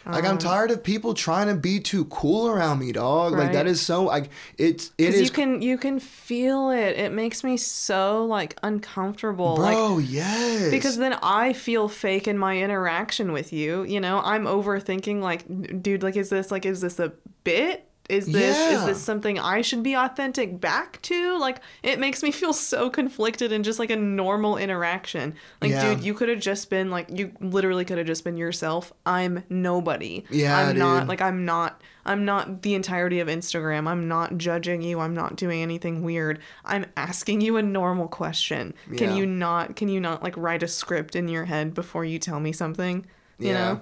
[0.06, 3.34] Like, I'm um, tired of people trying to be too cool around me, dog.
[3.34, 4.04] Like that is so.
[4.04, 6.96] Like it's it Because you can you can feel it.
[6.96, 9.56] It makes me so like uncomfortable.
[9.56, 10.70] like Bro, yes.
[10.70, 13.82] because then I feel fake in my interaction with you.
[13.82, 17.12] You know, I'm overthinking like, dude, like, is this like, is this a
[17.44, 17.87] bit?
[18.08, 21.38] Is this is this something I should be authentic back to?
[21.38, 25.34] Like it makes me feel so conflicted in just like a normal interaction.
[25.60, 25.94] Like Yeah.
[25.94, 28.92] dude, you could have just been like you literally could have just been yourself.
[29.04, 30.24] I'm nobody.
[30.30, 33.86] Yeah, I'm not like I'm not I'm not the entirety of Instagram.
[33.86, 35.00] I'm not judging you.
[35.00, 36.38] I'm not doing anything weird.
[36.64, 38.72] I'm asking you a normal question.
[38.96, 42.18] Can you not can you not like write a script in your head before you
[42.18, 43.04] tell me something?
[43.38, 43.80] You know?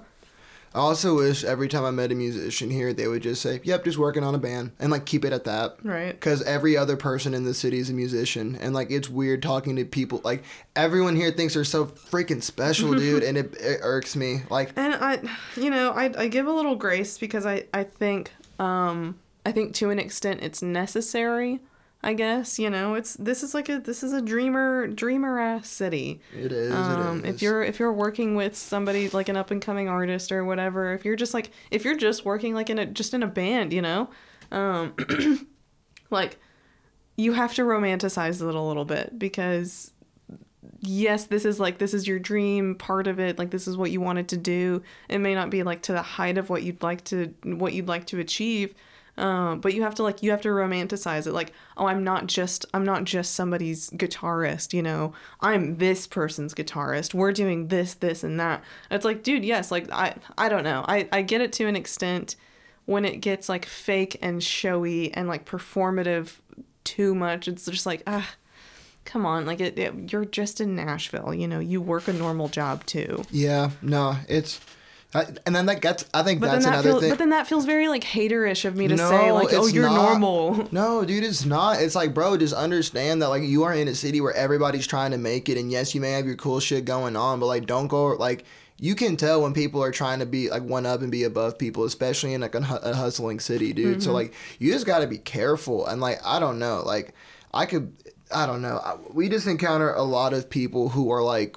[0.77, 3.85] I also wish every time I met a musician here, they would just say, "Yep,
[3.85, 5.77] just working on a band," and like keep it at that.
[5.81, 6.11] Right.
[6.11, 9.75] Because every other person in the city is a musician, and like it's weird talking
[9.77, 10.21] to people.
[10.23, 10.43] Like
[10.75, 14.43] everyone here thinks they're so freaking special, dude, and it, it irks me.
[14.51, 15.19] Like, And I,
[15.55, 19.17] you know, I, I give a little grace because I, I think, um,
[19.47, 21.59] I think to an extent it's necessary.
[22.03, 25.67] I guess you know it's this is like a this is a dreamer dreamer ass
[25.67, 26.21] city.
[26.33, 26.73] it is.
[26.73, 27.35] Um, it is.
[27.35, 30.93] if you're if you're working with somebody like an up and coming artist or whatever,
[30.93, 33.73] if you're just like if you're just working like in a just in a band,
[33.73, 34.09] you know,
[34.51, 34.93] um,
[36.09, 36.37] like
[37.17, 39.91] you have to romanticize it a little bit because
[40.79, 43.91] yes, this is like this is your dream part of it, like this is what
[43.91, 44.81] you wanted to do.
[45.09, 47.87] It may not be like to the height of what you'd like to what you'd
[47.87, 48.75] like to achieve.
[49.17, 51.33] Um, but you have to like you have to romanticize it.
[51.33, 55.13] Like oh i'm not just i'm not just somebody's guitarist you know.
[55.41, 57.13] I'm this person's guitarist.
[57.13, 58.63] We're doing this this and that.
[58.91, 60.85] It's like dude yes like i i don't know.
[60.87, 62.35] I i get it to an extent
[62.85, 66.35] when it gets like fake and showy and like performative
[66.83, 67.47] too much.
[67.47, 68.35] It's just like ah
[69.03, 69.47] come on.
[69.47, 71.59] Like it, it you're just in nashville you know.
[71.59, 73.23] You work a normal job too.
[73.31, 74.59] Yeah, no, it's,
[75.13, 76.05] and then that gets.
[76.13, 77.09] I think but that's that another feels thing.
[77.11, 79.83] but then that feels very like haterish of me to No, say like oh you're
[79.85, 80.19] not.
[80.19, 81.81] normal No, dude, it's not.
[81.81, 85.11] It's like, bro, just understand that like you are in a city where everybody's trying
[85.11, 87.65] to make it, and yes, you may have your cool shit going on, but like,
[87.65, 88.45] don't go like.
[88.79, 91.57] You can tell when people are trying to be like one up and be above
[91.57, 94.03] people, especially in like a, a hustling city, dude.
[94.03, 94.15] So mm-hmm.
[94.17, 95.87] like, you just got to be careful.
[95.87, 97.15] And like, I don't know, like,
[97.51, 97.91] I could,
[98.31, 98.77] I don't know.
[98.77, 101.55] I, we just encounter a lot of people who are like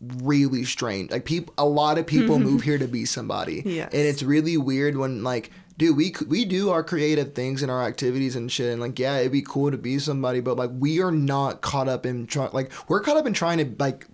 [0.00, 1.10] really strange.
[1.10, 3.62] Like people, a lot of people move here to be somebody.
[3.76, 3.92] Yes.
[3.92, 7.82] And it's really weird when like, dude, we we do our creative things and our
[7.82, 11.02] activities and shit, and like, yeah, it'd be cool to be somebody, but like, we
[11.02, 12.50] are not caught up in trying.
[12.52, 14.06] Like, we're caught up in trying to like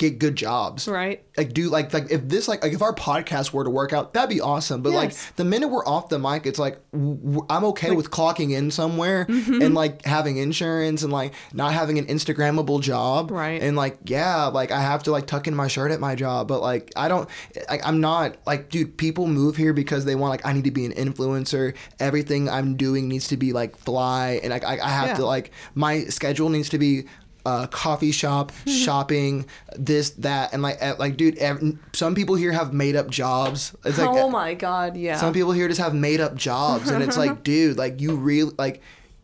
[0.00, 0.88] get good jobs.
[0.88, 3.92] right Like do like like if this like like if our podcast were to work
[3.92, 4.82] out, that'd be awesome.
[4.82, 8.50] But like the minute we're off the mic, it's like w- I'm okay with clocking
[8.52, 9.62] in somewhere Mm-hmm.
[9.62, 13.30] and like having insurance and like not having an Instagrammable job.
[13.30, 13.62] Right.
[13.62, 16.48] And like yeah, like I have to like tuck in my shirt at my job,
[16.48, 17.28] but like I don't.
[17.68, 18.96] Like I'm not like dude.
[18.96, 21.76] People move here because they want like I need to be an influencer.
[22.00, 25.14] Everything I'm doing needs to be like fly, and like I, I have Yeah.
[25.16, 27.04] to like my schedule needs to be
[27.46, 32.72] uh, coffee shop, shopping, this, that, and like, like, dude, ev- some people here have
[32.72, 33.74] made up jobs.
[33.84, 37.02] It's like, oh my god yeah some people here just have made up jobs, and
[37.02, 38.82] it's like, dude, like, you really, like,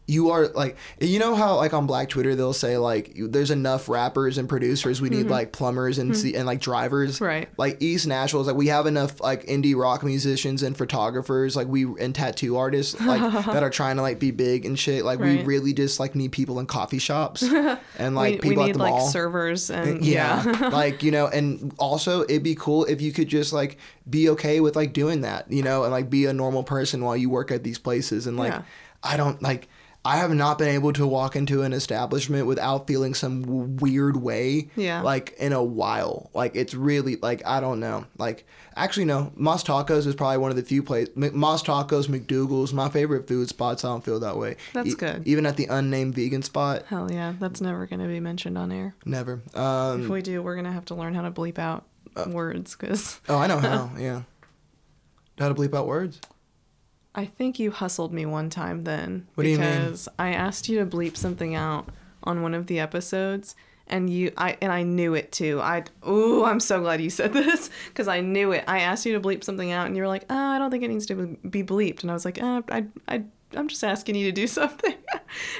[0.09, 3.89] you are like, you know how like on Black Twitter they'll say like, there's enough
[3.89, 7.25] rappers and producers, we need like plumbers and see and like drivers, Mm-hmm.
[7.25, 7.49] Right.
[7.57, 11.67] Like East Nashville is like we have enough like indie rock musicians and photographers, like
[11.67, 15.05] we and tattoo artists, like that are trying to like be big and shit.
[15.05, 17.43] Like we really just like need people in coffee shops
[17.99, 19.09] and like we, we people need at the like mall.
[19.09, 20.45] servers and Yeah.
[20.47, 23.79] yeah, like, you know, and also it'd be cool if you could just like
[24.09, 27.17] be okay with like doing that, you know, and like be a normal person while
[27.17, 28.27] you work at these places.
[28.29, 28.63] And like, Yeah.
[29.03, 29.69] I don't like,
[30.07, 34.17] I have not been able to walk into an establishment without feeling some w- weird
[34.17, 34.71] way.
[34.77, 35.01] Yeah.
[35.03, 36.31] Like in a while.
[36.33, 38.07] Like it's really like, I don't know.
[38.17, 38.47] Like,
[38.77, 39.33] actually, no.
[39.35, 41.11] Mas Tacos is probably one of the few places.
[41.17, 43.85] Mas Tacos, McDougal's, my favorite food spots.
[43.85, 44.57] I don't feel that way.
[44.73, 45.27] That's E- good.
[45.27, 48.95] Even at the unnamed vegan spot, hell yeah that's never gonna be mentioned on air
[49.05, 49.41] never.
[49.49, 51.85] if Um, we do we're gonna have to learn how to bleep out
[52.17, 53.91] Uh, words because oh, I know how.
[53.99, 54.23] Yeah.
[55.39, 56.21] How to bleep out words?
[57.17, 59.27] I think you hustled me one time then.
[59.35, 59.71] What do you mean?
[59.71, 61.89] because I asked you to bleep something out
[62.23, 63.57] on one of the episodes
[63.89, 65.61] and you I and I knew it too.
[65.63, 68.65] I ooh, I'm so glad you said this because I knew it.
[68.69, 70.85] I asked you to bleep something out and you were like, "Oh, I don't think
[70.85, 71.15] it needs to
[71.49, 74.47] be bleeped." And I was like, uh, I I I'm just asking you to do
[74.61, 74.95] something."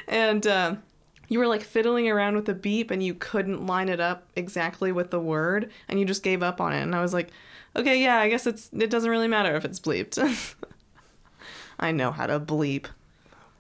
[0.09, 0.83] and um
[1.29, 4.93] you were like fiddling around with the beep and you couldn't line it up exactly
[4.93, 6.83] with the word and you just gave up on it.
[6.83, 7.31] And I was like,
[7.75, 10.19] "Okay, yeah, I guess it's it doesn't really matter if it's bleeped."
[11.79, 12.87] I know how to bleep.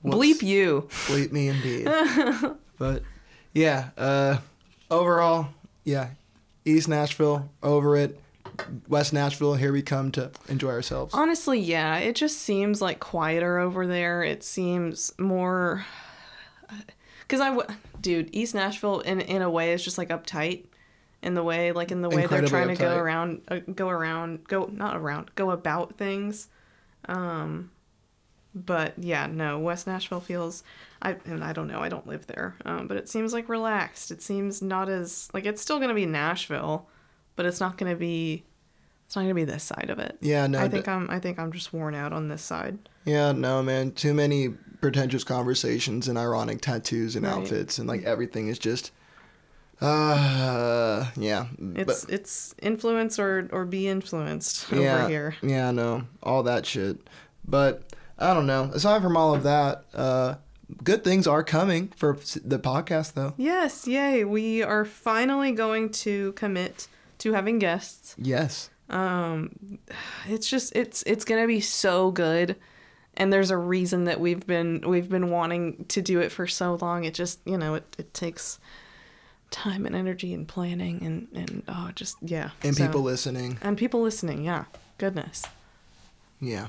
[0.03, 0.17] Whoops.
[0.17, 0.89] Bleep you.
[1.07, 1.89] Bleep me indeed.
[2.79, 3.03] but
[3.53, 4.39] yeah, uh,
[4.91, 5.49] overall,
[5.85, 6.11] yeah,
[6.65, 8.21] East Nashville over it.
[8.89, 11.13] West Nashville, here we come to enjoy ourselves.
[11.15, 14.23] Honestly, yeah, it just seems like quieter over there.
[14.23, 15.85] It seems more
[17.29, 17.69] cuz I w-
[18.01, 20.65] dude, East Nashville in in a way is just like uptight
[21.23, 23.89] in the way like in the way Incredibly they're trying to go around uh, go
[23.91, 26.49] around go not around go about things.
[27.07, 27.71] Um
[28.57, 30.65] but yeah, no, West Nashville feels.
[31.03, 31.79] I and I don't know.
[31.81, 34.11] I don't live there, um, but it seems like relaxed.
[34.11, 36.89] It seems not as like it's still gonna be Nashville,
[37.37, 38.45] but it's not gonna be.
[39.07, 40.17] It's not gonna be this side of it.
[40.21, 40.59] Yeah, no.
[40.59, 41.09] I think d- I'm.
[41.11, 42.79] I think I'm just worn out on this side.
[43.05, 43.93] yeah, no, man.
[43.93, 44.49] Too many
[44.81, 47.35] pretentious conversations and ironic tattoos and Right.
[47.35, 48.91] outfits, and like everything is just.
[49.81, 51.47] Uh, yeah.
[51.75, 55.37] It's it's influence or or be influenced yeah, over here.
[55.43, 56.97] Yeah, no, all that shit.
[57.47, 57.83] But
[58.19, 58.71] I don't know.
[58.75, 60.37] Aside from all of that, uh,
[60.83, 62.15] good things are coming for
[62.45, 63.35] the podcast, though.
[63.37, 64.25] Yes, yay!
[64.25, 66.89] We are finally going to commit
[67.19, 68.15] to having guests.
[68.19, 68.71] Yes.
[68.89, 69.79] Um,
[70.29, 72.57] it's just it's it's gonna be so good,
[73.15, 76.77] and there's a reason that we've been we've been wanting to do it for so
[76.81, 77.05] long.
[77.05, 78.59] It just you know it it takes
[79.51, 83.59] time and energy and planning and and oh just yeah And So- people listening.
[83.61, 84.45] and people listening.
[84.45, 84.65] Yeah,
[84.99, 85.45] goodness,
[86.41, 86.69] Yeah.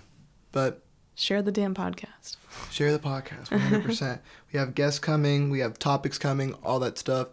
[0.52, 0.82] But
[1.18, 2.38] share the damn podcast.
[2.72, 4.20] share the podcast 100%.
[4.53, 7.30] we have guests coming, we have topics coming, all that stuff.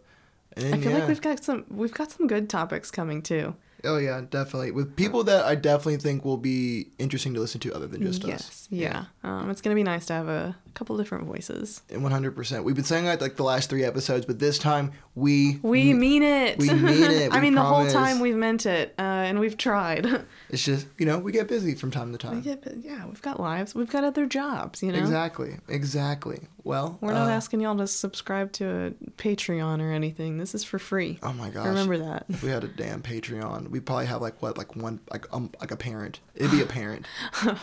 [0.57, 0.99] And I feel yeah.
[0.99, 3.55] like we've got some we've got some good topics coming too.
[3.83, 4.71] Oh yeah, definitely.
[4.71, 8.23] With people that I definitely think will be interesting to listen to other than just
[8.23, 8.29] us.
[8.29, 8.69] yes, us.
[8.71, 9.05] yeah.
[9.23, 11.83] Um, it's gonna be nice to have a, couple different voices.
[11.91, 12.65] And 100%.
[12.65, 16.23] We've been saying that like the last 3 episodes, but this time we We mean
[16.23, 16.59] it.
[16.59, 19.57] we mean it, I we mean, the whole time we've meant it, uh, and we've
[19.57, 20.07] tried.
[20.51, 22.41] it's just, you know, we get busy from time to We time.
[22.43, 23.75] get- yeah, we've got lives.
[23.75, 24.83] We've got other jobs.
[24.83, 25.57] You know, Exactly.
[25.69, 26.49] Exactly.
[26.65, 30.39] Well, we're not uh, asking y'all to subscribe to a Patreon or anything.
[30.39, 31.19] This is for free.
[31.23, 31.67] Oh my gosh.
[31.67, 32.25] Remember that.
[32.31, 35.51] If we had a damn Patreon, we'd probably have like what, like one, like um,
[35.61, 36.21] like a parent.
[36.35, 37.07] It'd be a parent.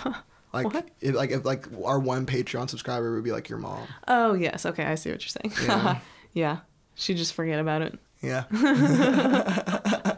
[0.53, 0.89] Like, What?
[0.99, 3.87] It, like if like our one Patreon subscriber would be like your mom.
[4.07, 5.67] Oh yes, okay, I see what you're saying.
[5.67, 5.99] Yeah.
[6.33, 6.59] Yeah,
[6.95, 7.99] She just forget about it.
[8.21, 8.45] Yeah.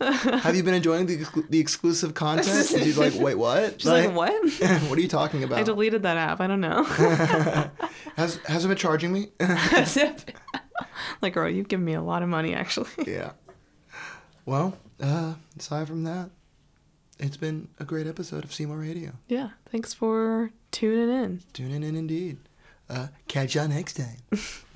[0.00, 2.46] have you been enjoying the exclu- the exclusive content?
[2.48, 3.80] And she's like, wait, what?
[3.80, 4.32] She's like, what?
[4.88, 5.58] what are you talking about?
[5.58, 6.40] I deleted that app.
[6.40, 6.84] I don't know.
[8.16, 9.28] Has has it been charging me?
[11.20, 12.90] Like, girl, you've given me a lot of money, actually.
[13.06, 13.32] yeah.
[14.46, 16.30] Well, uh, aside from that,
[17.18, 19.12] it's been a great episode of Seymour Radio.
[19.28, 19.50] Yeah.
[19.70, 21.42] Thanks for tuning in.
[21.52, 22.38] Tune in, in indeed.
[22.88, 24.16] Uh, catch y'all next time.